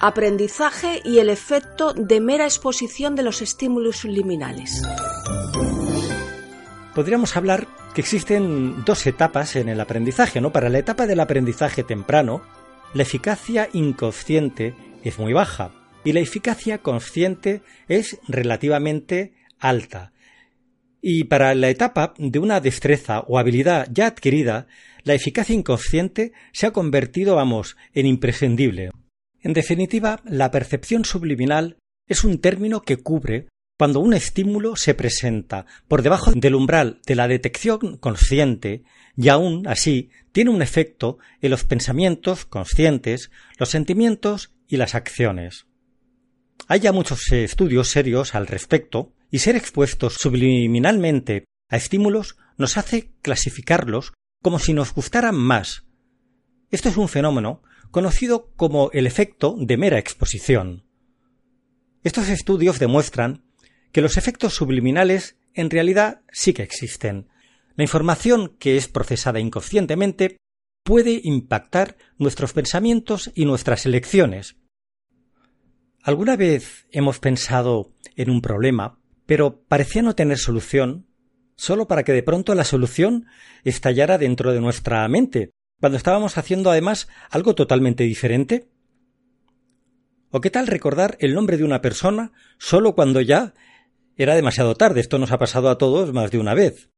Aprendizaje 0.00 1.00
y 1.04 1.20
el 1.20 1.30
efecto 1.30 1.92
de 1.94 2.20
mera 2.20 2.46
exposición 2.46 3.14
de 3.14 3.22
los 3.22 3.42
estímulos 3.42 3.98
subliminales. 3.98 4.82
Podríamos 6.96 7.36
hablar 7.36 7.68
que 7.94 8.00
existen 8.00 8.84
dos 8.84 9.06
etapas 9.06 9.56
en 9.56 9.68
el 9.68 9.80
aprendizaje, 9.80 10.40
¿no? 10.40 10.52
Para 10.52 10.68
la 10.68 10.78
etapa 10.78 11.06
del 11.06 11.20
aprendizaje 11.20 11.82
temprano, 11.82 12.42
la 12.94 13.02
eficacia 13.02 13.68
inconsciente 13.72 14.74
es 15.04 15.18
muy 15.18 15.32
baja 15.32 15.72
y 16.04 16.12
la 16.12 16.20
eficacia 16.20 16.78
consciente 16.78 17.62
es 17.88 18.18
relativamente 18.28 19.34
alta. 19.58 20.12
Y 21.02 21.24
para 21.24 21.54
la 21.54 21.70
etapa 21.70 22.14
de 22.18 22.38
una 22.38 22.60
destreza 22.60 23.20
o 23.20 23.38
habilidad 23.38 23.88
ya 23.90 24.06
adquirida, 24.06 24.66
la 25.02 25.14
eficacia 25.14 25.54
inconsciente 25.54 26.32
se 26.52 26.66
ha 26.66 26.72
convertido, 26.72 27.36
vamos, 27.36 27.76
en 27.94 28.06
imprescindible. 28.06 28.90
En 29.42 29.52
definitiva, 29.52 30.20
la 30.24 30.50
percepción 30.50 31.04
subliminal 31.04 31.78
es 32.06 32.24
un 32.24 32.40
término 32.40 32.82
que 32.82 32.98
cubre 32.98 33.48
cuando 33.80 34.00
un 34.00 34.12
estímulo 34.12 34.76
se 34.76 34.92
presenta 34.92 35.64
por 35.88 36.02
debajo 36.02 36.32
del 36.32 36.54
umbral 36.54 37.00
de 37.06 37.14
la 37.14 37.28
detección 37.28 37.96
consciente 37.96 38.84
y 39.16 39.30
aún 39.30 39.66
así 39.66 40.10
tiene 40.32 40.50
un 40.50 40.60
efecto 40.60 41.16
en 41.40 41.50
los 41.50 41.64
pensamientos 41.64 42.44
conscientes, 42.44 43.30
los 43.58 43.70
sentimientos 43.70 44.52
y 44.68 44.76
las 44.76 44.94
acciones. 44.94 45.66
Hay 46.68 46.80
ya 46.80 46.92
muchos 46.92 47.32
estudios 47.32 47.88
serios 47.88 48.34
al 48.34 48.48
respecto 48.48 49.14
y 49.30 49.38
ser 49.38 49.56
expuestos 49.56 50.16
subliminalmente 50.20 51.46
a 51.70 51.78
estímulos 51.78 52.36
nos 52.58 52.76
hace 52.76 53.12
clasificarlos 53.22 54.12
como 54.42 54.58
si 54.58 54.74
nos 54.74 54.92
gustaran 54.92 55.36
más. 55.36 55.86
Esto 56.70 56.90
es 56.90 56.98
un 56.98 57.08
fenómeno 57.08 57.62
conocido 57.90 58.52
como 58.56 58.90
el 58.92 59.06
efecto 59.06 59.56
de 59.58 59.78
mera 59.78 59.98
exposición. 59.98 60.84
Estos 62.02 62.28
estudios 62.28 62.78
demuestran 62.78 63.48
que 63.92 64.00
los 64.00 64.16
efectos 64.16 64.54
subliminales 64.54 65.36
en 65.54 65.70
realidad 65.70 66.22
sí 66.32 66.52
que 66.52 66.62
existen. 66.62 67.28
La 67.76 67.84
información 67.84 68.56
que 68.58 68.76
es 68.76 68.88
procesada 68.88 69.40
inconscientemente 69.40 70.36
puede 70.84 71.20
impactar 71.24 71.96
nuestros 72.18 72.52
pensamientos 72.52 73.30
y 73.34 73.44
nuestras 73.44 73.86
elecciones. 73.86 74.56
¿Alguna 76.02 76.36
vez 76.36 76.86
hemos 76.90 77.18
pensado 77.18 77.92
en 78.16 78.30
un 78.30 78.40
problema, 78.40 78.98
pero 79.26 79.62
parecía 79.62 80.02
no 80.02 80.14
tener 80.14 80.38
solución, 80.38 81.06
solo 81.56 81.86
para 81.86 82.04
que 82.04 82.12
de 82.12 82.22
pronto 82.22 82.54
la 82.54 82.64
solución 82.64 83.26
estallara 83.64 84.16
dentro 84.16 84.52
de 84.52 84.60
nuestra 84.60 85.06
mente, 85.08 85.50
cuando 85.78 85.98
estábamos 85.98 86.38
haciendo 86.38 86.70
además 86.70 87.08
algo 87.30 87.54
totalmente 87.54 88.04
diferente? 88.04 88.68
¿O 90.30 90.40
qué 90.40 90.50
tal 90.50 90.66
recordar 90.66 91.16
el 91.20 91.34
nombre 91.34 91.56
de 91.56 91.64
una 91.64 91.82
persona 91.82 92.32
solo 92.58 92.94
cuando 92.94 93.20
ya 93.20 93.52
era 94.22 94.34
demasiado 94.34 94.74
tarde? 94.74 95.00
Esto 95.00 95.18
nos 95.18 95.32
ha 95.32 95.38
pasado 95.38 95.70
a 95.70 95.78
todos 95.78 96.12
más 96.12 96.30
de 96.30 96.38
una 96.38 96.54
vez. 96.54 96.90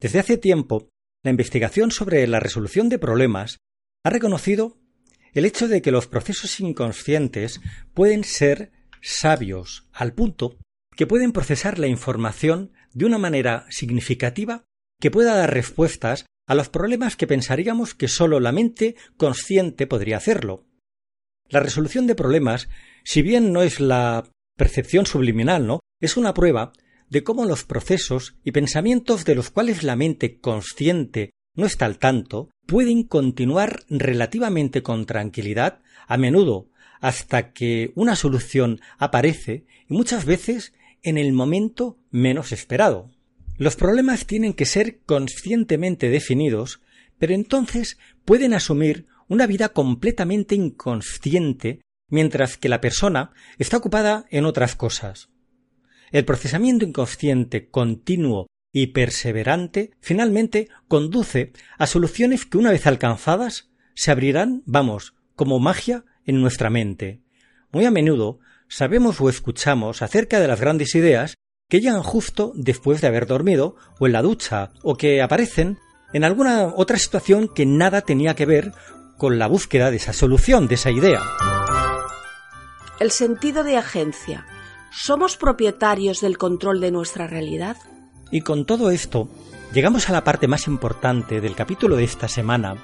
Desde 0.00 0.18
hace 0.18 0.38
tiempo, 0.38 0.88
la 1.22 1.30
investigación 1.30 1.90
sobre 1.90 2.26
la 2.26 2.40
resolución 2.40 2.88
de 2.88 2.98
problemas 2.98 3.58
ha 4.04 4.10
reconocido 4.10 4.78
el 5.34 5.44
hecho 5.44 5.68
de 5.68 5.82
que 5.82 5.90
los 5.90 6.06
procesos 6.06 6.60
inconscientes 6.60 7.60
pueden 7.94 8.24
ser 8.24 8.72
sabios 9.02 9.88
al 9.92 10.14
punto 10.14 10.58
que 10.96 11.06
pueden 11.06 11.32
procesar 11.32 11.78
la 11.78 11.88
información 11.88 12.72
de 12.92 13.04
una 13.04 13.18
manera 13.18 13.66
significativa 13.70 14.64
que 15.00 15.10
pueda 15.10 15.36
dar 15.36 15.52
respuestas 15.52 16.26
a 16.46 16.54
los 16.54 16.68
problemas 16.68 17.16
que 17.16 17.26
pensaríamos 17.26 17.94
que 17.94 18.08
sólo 18.08 18.40
la 18.40 18.52
mente 18.52 18.96
consciente 19.16 19.86
podría 19.86 20.16
hacerlo. 20.16 20.66
La 21.48 21.60
resolución 21.60 22.06
de 22.06 22.14
problemas, 22.14 22.68
si 23.04 23.22
bien 23.22 23.52
no 23.52 23.62
es 23.62 23.78
la 23.78 24.30
percepción 24.56 25.06
subliminal, 25.06 25.66
¿no? 25.66 25.80
Es 26.02 26.16
una 26.16 26.34
prueba 26.34 26.72
de 27.10 27.22
cómo 27.22 27.44
los 27.44 27.62
procesos 27.62 28.34
y 28.42 28.50
pensamientos 28.50 29.24
de 29.24 29.36
los 29.36 29.50
cuales 29.50 29.84
la 29.84 29.94
mente 29.94 30.40
consciente 30.40 31.30
no 31.54 31.64
está 31.64 31.86
al 31.86 31.98
tanto 31.98 32.50
pueden 32.66 33.04
continuar 33.04 33.84
relativamente 33.88 34.82
con 34.82 35.06
tranquilidad, 35.06 35.80
a 36.08 36.16
menudo 36.16 36.66
hasta 37.00 37.52
que 37.52 37.92
una 37.94 38.16
solución 38.16 38.80
aparece 38.98 39.64
y 39.88 39.94
muchas 39.94 40.24
veces 40.24 40.72
en 41.04 41.18
el 41.18 41.32
momento 41.32 42.00
menos 42.10 42.50
esperado. 42.50 43.12
Los 43.56 43.76
problemas 43.76 44.26
tienen 44.26 44.54
que 44.54 44.66
ser 44.66 45.02
conscientemente 45.06 46.08
definidos, 46.08 46.80
pero 47.16 47.32
entonces 47.32 47.96
pueden 48.24 48.54
asumir 48.54 49.06
una 49.28 49.46
vida 49.46 49.68
completamente 49.68 50.56
inconsciente 50.56 51.80
mientras 52.08 52.56
que 52.56 52.68
la 52.68 52.80
persona 52.80 53.30
está 53.58 53.76
ocupada 53.76 54.26
en 54.30 54.46
otras 54.46 54.74
cosas. 54.74 55.28
El 56.12 56.26
procesamiento 56.26 56.84
inconsciente 56.84 57.70
continuo 57.70 58.46
y 58.70 58.88
perseverante 58.88 59.92
finalmente 60.00 60.68
conduce 60.86 61.52
a 61.78 61.86
soluciones 61.86 62.44
que 62.44 62.58
una 62.58 62.70
vez 62.70 62.86
alcanzadas 62.86 63.70
se 63.94 64.10
abrirán, 64.10 64.62
vamos, 64.66 65.14
como 65.34 65.58
magia 65.58 66.04
en 66.26 66.40
nuestra 66.40 66.68
mente. 66.68 67.22
Muy 67.72 67.86
a 67.86 67.90
menudo 67.90 68.40
sabemos 68.68 69.20
o 69.22 69.30
escuchamos 69.30 70.02
acerca 70.02 70.38
de 70.38 70.48
las 70.48 70.60
grandes 70.60 70.94
ideas 70.94 71.34
que 71.68 71.80
llegan 71.80 72.02
justo 72.02 72.52
después 72.54 73.00
de 73.00 73.06
haber 73.06 73.26
dormido 73.26 73.76
o 73.98 74.06
en 74.06 74.12
la 74.12 74.20
ducha 74.22 74.72
o 74.82 74.96
que 74.96 75.22
aparecen 75.22 75.78
en 76.12 76.24
alguna 76.24 76.74
otra 76.76 76.98
situación 76.98 77.48
que 77.48 77.64
nada 77.64 78.02
tenía 78.02 78.34
que 78.34 78.44
ver 78.44 78.72
con 79.16 79.38
la 79.38 79.46
búsqueda 79.46 79.90
de 79.90 79.96
esa 79.96 80.12
solución, 80.12 80.68
de 80.68 80.74
esa 80.74 80.90
idea. 80.90 81.22
El 83.00 83.10
sentido 83.10 83.64
de 83.64 83.78
agencia. 83.78 84.46
¿Somos 84.94 85.38
propietarios 85.38 86.20
del 86.20 86.36
control 86.36 86.78
de 86.80 86.90
nuestra 86.90 87.26
realidad? 87.26 87.78
Y 88.30 88.42
con 88.42 88.66
todo 88.66 88.90
esto, 88.90 89.30
llegamos 89.72 90.10
a 90.10 90.12
la 90.12 90.22
parte 90.22 90.48
más 90.48 90.66
importante 90.66 91.40
del 91.40 91.54
capítulo 91.54 91.96
de 91.96 92.04
esta 92.04 92.28
semana, 92.28 92.76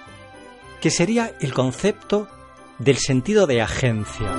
que 0.80 0.90
sería 0.90 1.34
el 1.42 1.52
concepto 1.52 2.26
del 2.78 2.96
sentido 2.96 3.46
de 3.46 3.60
agencia. 3.60 4.32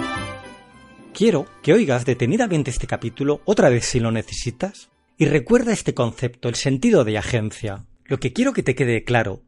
Quiero 1.13 1.45
que 1.61 1.73
oigas 1.73 2.05
detenidamente 2.05 2.71
este 2.71 2.87
capítulo 2.87 3.41
otra 3.45 3.69
vez 3.69 3.85
si 3.85 3.99
lo 3.99 4.11
necesitas 4.11 4.89
y 5.15 5.25
recuerda 5.25 5.71
este 5.71 5.93
concepto, 5.93 6.49
el 6.49 6.55
sentido 6.55 7.03
de 7.03 7.19
agencia. 7.19 7.85
Lo 8.05 8.19
que 8.19 8.33
quiero 8.33 8.51
que 8.51 8.63
te 8.63 8.73
quede 8.73 9.03
claro, 9.03 9.43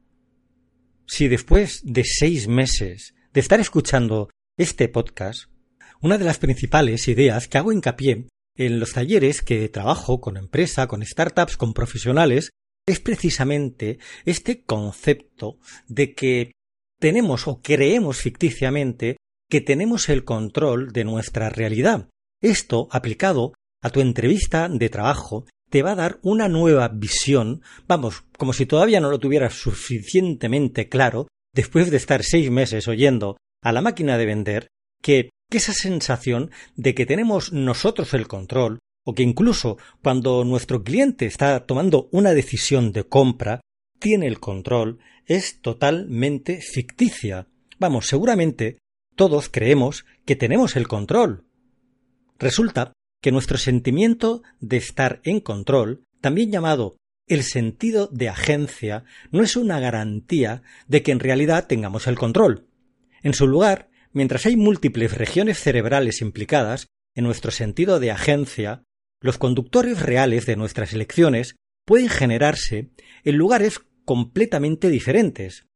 si 1.08 1.28
después 1.28 1.82
de 1.84 2.04
seis 2.04 2.48
meses 2.48 3.16
de 3.34 3.40
estar 3.40 3.60
escuchando 3.60 4.30
este 4.58 4.90
podcast, 4.90 5.46
una 6.02 6.18
de 6.18 6.26
las 6.26 6.40
principales 6.40 7.08
ideas 7.08 7.48
que 7.48 7.58
hago 7.58 7.72
hincapié 7.72 8.28
en 8.58 8.80
los 8.80 8.94
talleres 8.94 9.42
que 9.42 9.70
trabajo 9.70 10.20
con 10.20 10.36
empresa, 10.36 10.88
con 10.88 11.06
startups, 11.06 11.58
con 11.58 11.74
profesionales, 11.74 12.50
es 12.88 13.00
precisamente 13.00 14.00
este 14.26 14.64
concepto 14.64 15.60
de 15.88 16.14
que 16.14 16.52
tenemos 17.00 17.48
o 17.48 17.62
creemos 17.62 18.18
ficticiamente 18.18 19.18
que 19.50 19.62
tenemos 19.62 20.10
el 20.10 20.24
control 20.24 20.92
de 20.92 21.04
nuestra 21.04 21.50
realidad. 21.50 22.10
Esto, 22.42 22.88
aplicado 22.92 23.54
a 23.84 23.90
tu 23.90 24.02
entrevista 24.02 24.70
de 24.70 24.90
trabajo, 24.90 25.46
te 25.70 25.84
va 25.84 25.92
a 25.92 25.96
dar 25.96 26.20
una 26.22 26.50
nueva 26.50 26.90
visión, 26.90 27.62
vamos, 27.88 28.24
como 28.38 28.54
si 28.54 28.66
todavía 28.66 29.00
no 29.00 29.10
lo 29.10 29.20
tuvieras 29.20 29.54
suficientemente 29.54 30.90
claro, 30.90 31.28
después 31.54 31.92
de 31.92 31.98
estar 31.98 32.24
seis 32.24 32.50
meses 32.50 32.88
oyendo 32.88 33.38
a 33.64 33.72
la 33.72 33.82
máquina 33.82 34.18
de 34.18 34.26
vender, 34.26 34.68
que 35.02 35.30
que 35.52 35.58
esa 35.58 35.74
sensación 35.74 36.50
de 36.78 36.96
que 36.96 37.06
tenemos 37.06 37.52
nosotros 37.52 38.14
el 38.14 38.30
control, 38.30 38.80
o 39.04 39.14
que 39.14 39.24
incluso 39.24 39.78
cuando 40.02 40.46
nuestro 40.46 40.82
cliente 40.82 41.26
está 41.26 41.66
tomando 41.66 42.08
una 42.14 42.34
decisión 42.34 42.94
de 42.94 43.04
compra, 43.04 43.60
tiene 44.00 44.28
el 44.28 44.40
control, 44.40 45.00
es 45.26 45.60
totalmente 45.60 46.62
ficticia. 46.62 47.48
Vamos, 47.80 48.08
seguramente 48.08 48.78
todos 49.18 49.50
creemos 49.50 50.06
que 50.26 50.38
tenemos 50.38 50.78
el 50.78 50.88
control. 50.88 51.44
Resulta 52.40 52.94
que 53.22 53.34
nuestro 53.34 53.58
sentimiento 53.58 54.44
de 54.62 54.78
estar 54.78 55.20
en 55.26 55.42
control, 55.42 56.06
también 56.22 56.50
llamado 56.50 56.96
el 57.28 57.44
sentido 57.44 58.08
de 58.08 58.30
agencia, 58.30 59.04
no 59.32 59.44
es 59.44 59.58
una 59.58 59.82
garantía 59.82 60.64
de 60.88 61.04
que 61.04 61.12
en 61.12 61.20
realidad 61.20 61.68
tengamos 61.68 62.08
el 62.08 62.18
control. 62.18 62.68
En 63.22 63.34
su 63.34 63.48
lugar, 63.48 63.91
mientras 64.14 64.46
hay 64.46 64.58
múltiples 64.58 65.18
regiones 65.18 65.60
cerebrales 65.60 66.22
implicadas, 66.22 66.88
en 67.16 67.26
nuestro 67.26 67.52
sentido 67.52 68.00
de 68.00 68.12
agencia, 68.12 68.84
los 69.20 69.38
conductores 69.38 70.02
reales 70.02 70.46
de 70.46 70.56
nuestras 70.56 70.94
elecciones 70.94 71.56
pueden 71.86 72.10
generarse 72.10 72.90
en 73.24 73.38
lugares 73.38 73.80
completamente 74.06 74.90
diferentes. 74.90 75.68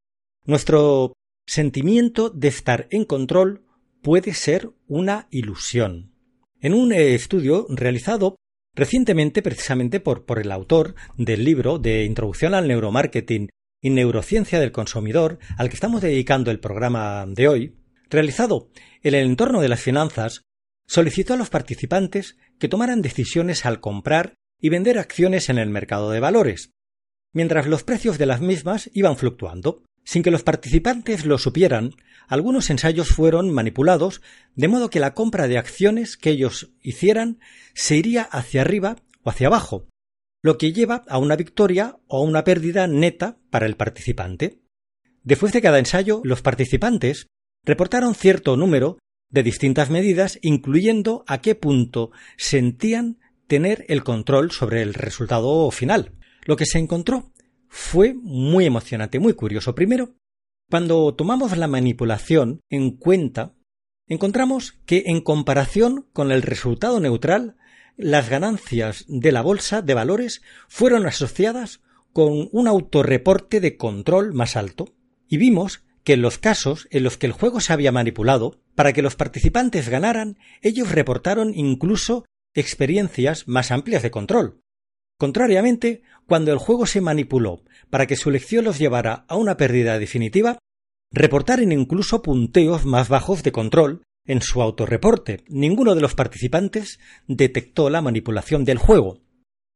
Nuestro 0.45 1.13
sentimiento 1.47 2.29
de 2.29 2.47
estar 2.47 2.88
en 2.89 3.05
control 3.05 3.65
puede 4.01 4.33
ser 4.33 4.71
una 4.88 5.27
ilusión. 5.31 6.13
En 6.61 6.73
un 6.73 6.93
estudio 6.93 7.67
realizado 7.69 8.36
recientemente 8.75 9.41
precisamente 9.41 9.99
por, 9.99 10.25
por 10.25 10.39
el 10.39 10.51
autor 10.51 10.95
del 11.17 11.43
libro 11.43 11.79
de 11.79 12.03
Introducción 12.03 12.53
al 12.53 12.67
Neuromarketing 12.67 13.49
y 13.81 13.89
Neurociencia 13.89 14.59
del 14.59 14.71
Consumidor, 14.71 15.39
al 15.57 15.69
que 15.69 15.75
estamos 15.75 16.01
dedicando 16.01 16.51
el 16.51 16.59
programa 16.59 17.25
de 17.27 17.47
hoy, 17.47 17.75
realizado 18.10 18.70
en 19.03 19.16
el 19.16 19.26
entorno 19.26 19.62
de 19.62 19.70
las 19.70 19.82
finanzas, 19.82 20.41
solicitó 20.88 21.34
a 21.34 21.38
los 21.38 21.49
participantes 21.49 22.38
que 22.60 22.68
tomaran 22.68 23.01
decisiones 23.01 23.66
al 23.66 23.80
comprar 23.80 24.36
y 24.60 24.70
vender 24.70 24.97
acciones 24.97 25.49
en 25.49 25.58
el 25.58 25.70
mercado 25.70 26.12
de 26.12 26.20
valores, 26.20 26.72
mientras 27.34 27.68
los 27.68 27.84
precios 27.84 28.18
de 28.18 28.26
las 28.26 28.41
mismas 28.41 28.89
iban 28.93 29.18
fluctuando. 29.18 29.84
Sin 30.08 30.22
que 30.22 30.30
los 30.30 30.43
participantes 30.43 31.26
lo 31.26 31.39
supieran, 31.39 31.95
algunos 32.28 32.70
ensayos 32.70 33.10
fueron 33.10 33.51
manipulados 33.51 34.22
de 34.56 34.68
modo 34.68 34.91
que 34.91 34.99
la 34.99 35.16
compra 35.16 35.47
de 35.47 35.58
acciones 35.58 36.16
que 36.16 36.30
ellos 36.30 36.72
hicieran 36.82 37.39
se 37.74 37.97
iría 37.97 38.22
hacia 38.22 38.62
arriba 38.62 38.97
o 39.24 39.32
hacia 39.32 39.47
abajo, 39.47 39.88
lo 40.43 40.60
que 40.60 40.74
lleva 40.74 41.03
a 41.08 41.18
una 41.18 41.36
victoria 41.36 41.97
o 42.08 42.20
a 42.20 42.22
una 42.22 42.43
pérdida 42.43 42.86
neta 42.86 43.39
para 43.49 43.66
el 43.66 43.76
participante. 43.78 44.62
Después 45.24 45.53
de 45.53 45.62
cada 45.62 45.80
ensayo, 45.80 46.22
los 46.24 46.43
participantes 46.43 47.26
reportaron 47.66 48.16
cierto 48.16 48.57
número 48.57 48.97
de 49.30 49.43
distintas 49.43 49.89
medidas, 49.89 50.39
incluyendo 50.41 51.24
a 51.28 51.41
qué 51.41 51.55
punto 51.55 52.11
sentían 52.38 53.20
tener 53.47 53.86
el 53.89 54.03
control 54.03 54.51
sobre 54.51 54.82
el 54.82 54.93
resultado 54.93 55.70
final. 55.72 56.13
Lo 56.45 56.55
que 56.55 56.66
se 56.66 56.80
encontró 56.80 57.32
fue 57.68 58.13
muy 58.13 58.66
emocionante, 58.66 59.20
muy 59.20 59.34
curioso. 59.34 59.76
Primero, 59.76 60.16
cuando 60.70 61.13
tomamos 61.13 61.57
la 61.57 61.68
manipulación 61.68 62.61
en 62.70 62.91
cuenta, 62.91 63.53
encontramos 64.07 64.80
que 64.86 65.03
en 65.07 65.22
comparación 65.22 66.07
con 66.13 66.32
el 66.32 66.41
resultado 66.41 66.99
neutral, 66.99 67.57
las 67.97 68.30
ganancias 68.30 69.05
de 69.07 69.32
la 69.32 69.41
bolsa 69.41 69.82
de 69.82 69.93
valores 69.93 70.41
fueron 70.68 71.05
asociadas 71.05 71.82
con 72.13 72.49
un 72.51 72.68
autorreporte 72.68 73.59
de 73.59 73.78
control 73.78 74.34
más 74.34 74.55
alto. 74.55 74.93
Y 75.28 75.38
vimos 75.38 75.84
que 76.06 76.14
en 76.14 76.22
los 76.22 76.38
casos 76.38 76.88
en 76.91 77.03
los 77.03 77.18
que 77.18 77.26
el 77.26 77.34
juego 77.34 77.60
se 77.60 77.74
había 77.74 77.91
manipulado, 77.91 78.62
para 78.76 78.93
que 78.93 79.01
los 79.01 79.16
participantes 79.16 79.89
ganaran, 79.89 80.38
ellos 80.62 80.91
reportaron 80.91 81.53
incluso 81.53 82.26
experiencias 82.53 83.47
más 83.47 83.72
amplias 83.72 84.03
de 84.03 84.12
control. 84.12 84.62
Contrariamente, 85.18 86.03
cuando 86.28 86.53
el 86.53 86.60
juego 86.60 86.86
se 86.86 87.01
manipuló 87.01 87.64
para 87.89 88.06
que 88.06 88.16
su 88.16 88.30
elección 88.30 88.66
los 88.66 88.78
llevara 88.78 89.26
a 89.28 89.36
una 89.36 89.58
pérdida 89.58 89.97
definitiva, 89.97 90.60
reportaron 91.12 91.72
incluso 91.72 92.22
punteos 92.22 92.86
más 92.86 93.10
bajos 93.10 93.41
de 93.41 93.51
control 93.51 94.03
en 94.26 94.41
su 94.41 94.62
autorreporte. 94.62 95.43
Ninguno 95.47 95.95
de 95.95 96.01
los 96.01 96.14
participantes 96.14 96.99
detectó 97.28 97.89
la 97.89 98.01
manipulación 98.01 98.64
del 98.64 98.78
juego. 98.78 99.22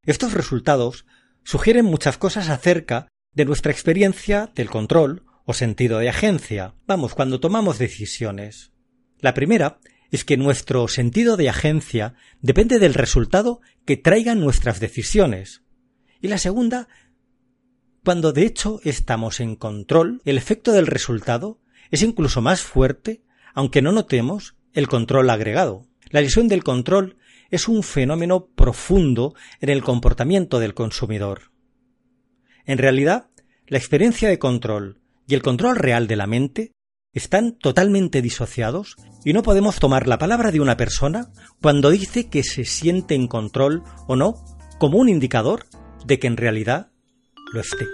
Estos 0.05 0.33
resultados 0.33 1.05
sugieren 1.43 1.85
muchas 1.85 2.17
cosas 2.17 2.49
acerca 2.49 3.07
de 3.33 3.45
nuestra 3.45 3.71
experiencia 3.71 4.51
del 4.53 4.69
control 4.69 5.23
o 5.49 5.53
sentido 5.55 5.97
de 5.97 6.09
agencia. 6.09 6.75
Vamos, 6.85 7.15
cuando 7.15 7.39
tomamos 7.39 7.79
decisiones. 7.79 8.71
La 9.19 9.33
primera 9.33 9.79
es 10.11 10.23
que 10.23 10.37
nuestro 10.37 10.87
sentido 10.87 11.37
de 11.37 11.49
agencia 11.49 12.13
depende 12.39 12.77
del 12.77 12.93
resultado 12.93 13.59
que 13.83 13.97
traigan 13.97 14.41
nuestras 14.41 14.79
decisiones. 14.79 15.63
Y 16.21 16.27
la 16.27 16.37
segunda, 16.37 16.87
cuando 18.05 18.31
de 18.31 18.43
hecho 18.43 18.79
estamos 18.83 19.39
en 19.39 19.55
control, 19.55 20.21
el 20.23 20.37
efecto 20.37 20.71
del 20.71 20.85
resultado 20.85 21.59
es 21.89 22.03
incluso 22.03 22.41
más 22.41 22.61
fuerte, 22.61 23.23
aunque 23.55 23.81
no 23.81 23.91
notemos 23.91 24.55
el 24.73 24.87
control 24.87 25.31
agregado. 25.31 25.87
La 26.11 26.21
lesión 26.21 26.47
del 26.47 26.63
control 26.63 27.17
es 27.49 27.67
un 27.67 27.81
fenómeno 27.81 28.45
profundo 28.55 29.33
en 29.61 29.69
el 29.69 29.81
comportamiento 29.81 30.59
del 30.59 30.75
consumidor. 30.75 31.49
En 32.65 32.77
realidad, 32.77 33.31
la 33.65 33.79
experiencia 33.79 34.29
de 34.29 34.37
control 34.37 34.98
y 35.29 35.35
el 35.35 35.43
control 35.43 35.75
real 35.75 36.07
de 36.07 36.15
la 36.15 36.25
mente 36.27 36.71
están 37.13 37.57
totalmente 37.57 38.21
disociados 38.21 38.95
y 39.23 39.33
no 39.33 39.43
podemos 39.43 39.79
tomar 39.79 40.07
la 40.07 40.17
palabra 40.17 40.51
de 40.51 40.59
una 40.59 40.75
persona 40.75 41.31
cuando 41.61 41.91
dice 41.91 42.29
que 42.29 42.43
se 42.43 42.65
siente 42.65 43.13
en 43.13 43.27
control 43.27 43.83
o 44.07 44.15
no 44.15 44.33
como 44.79 44.97
un 44.97 45.07
indicador 45.07 45.67
de 46.05 46.19
que 46.19 46.27
en 46.27 46.37
realidad 46.37 46.91
lo 47.53 47.61
esté. 47.61 47.85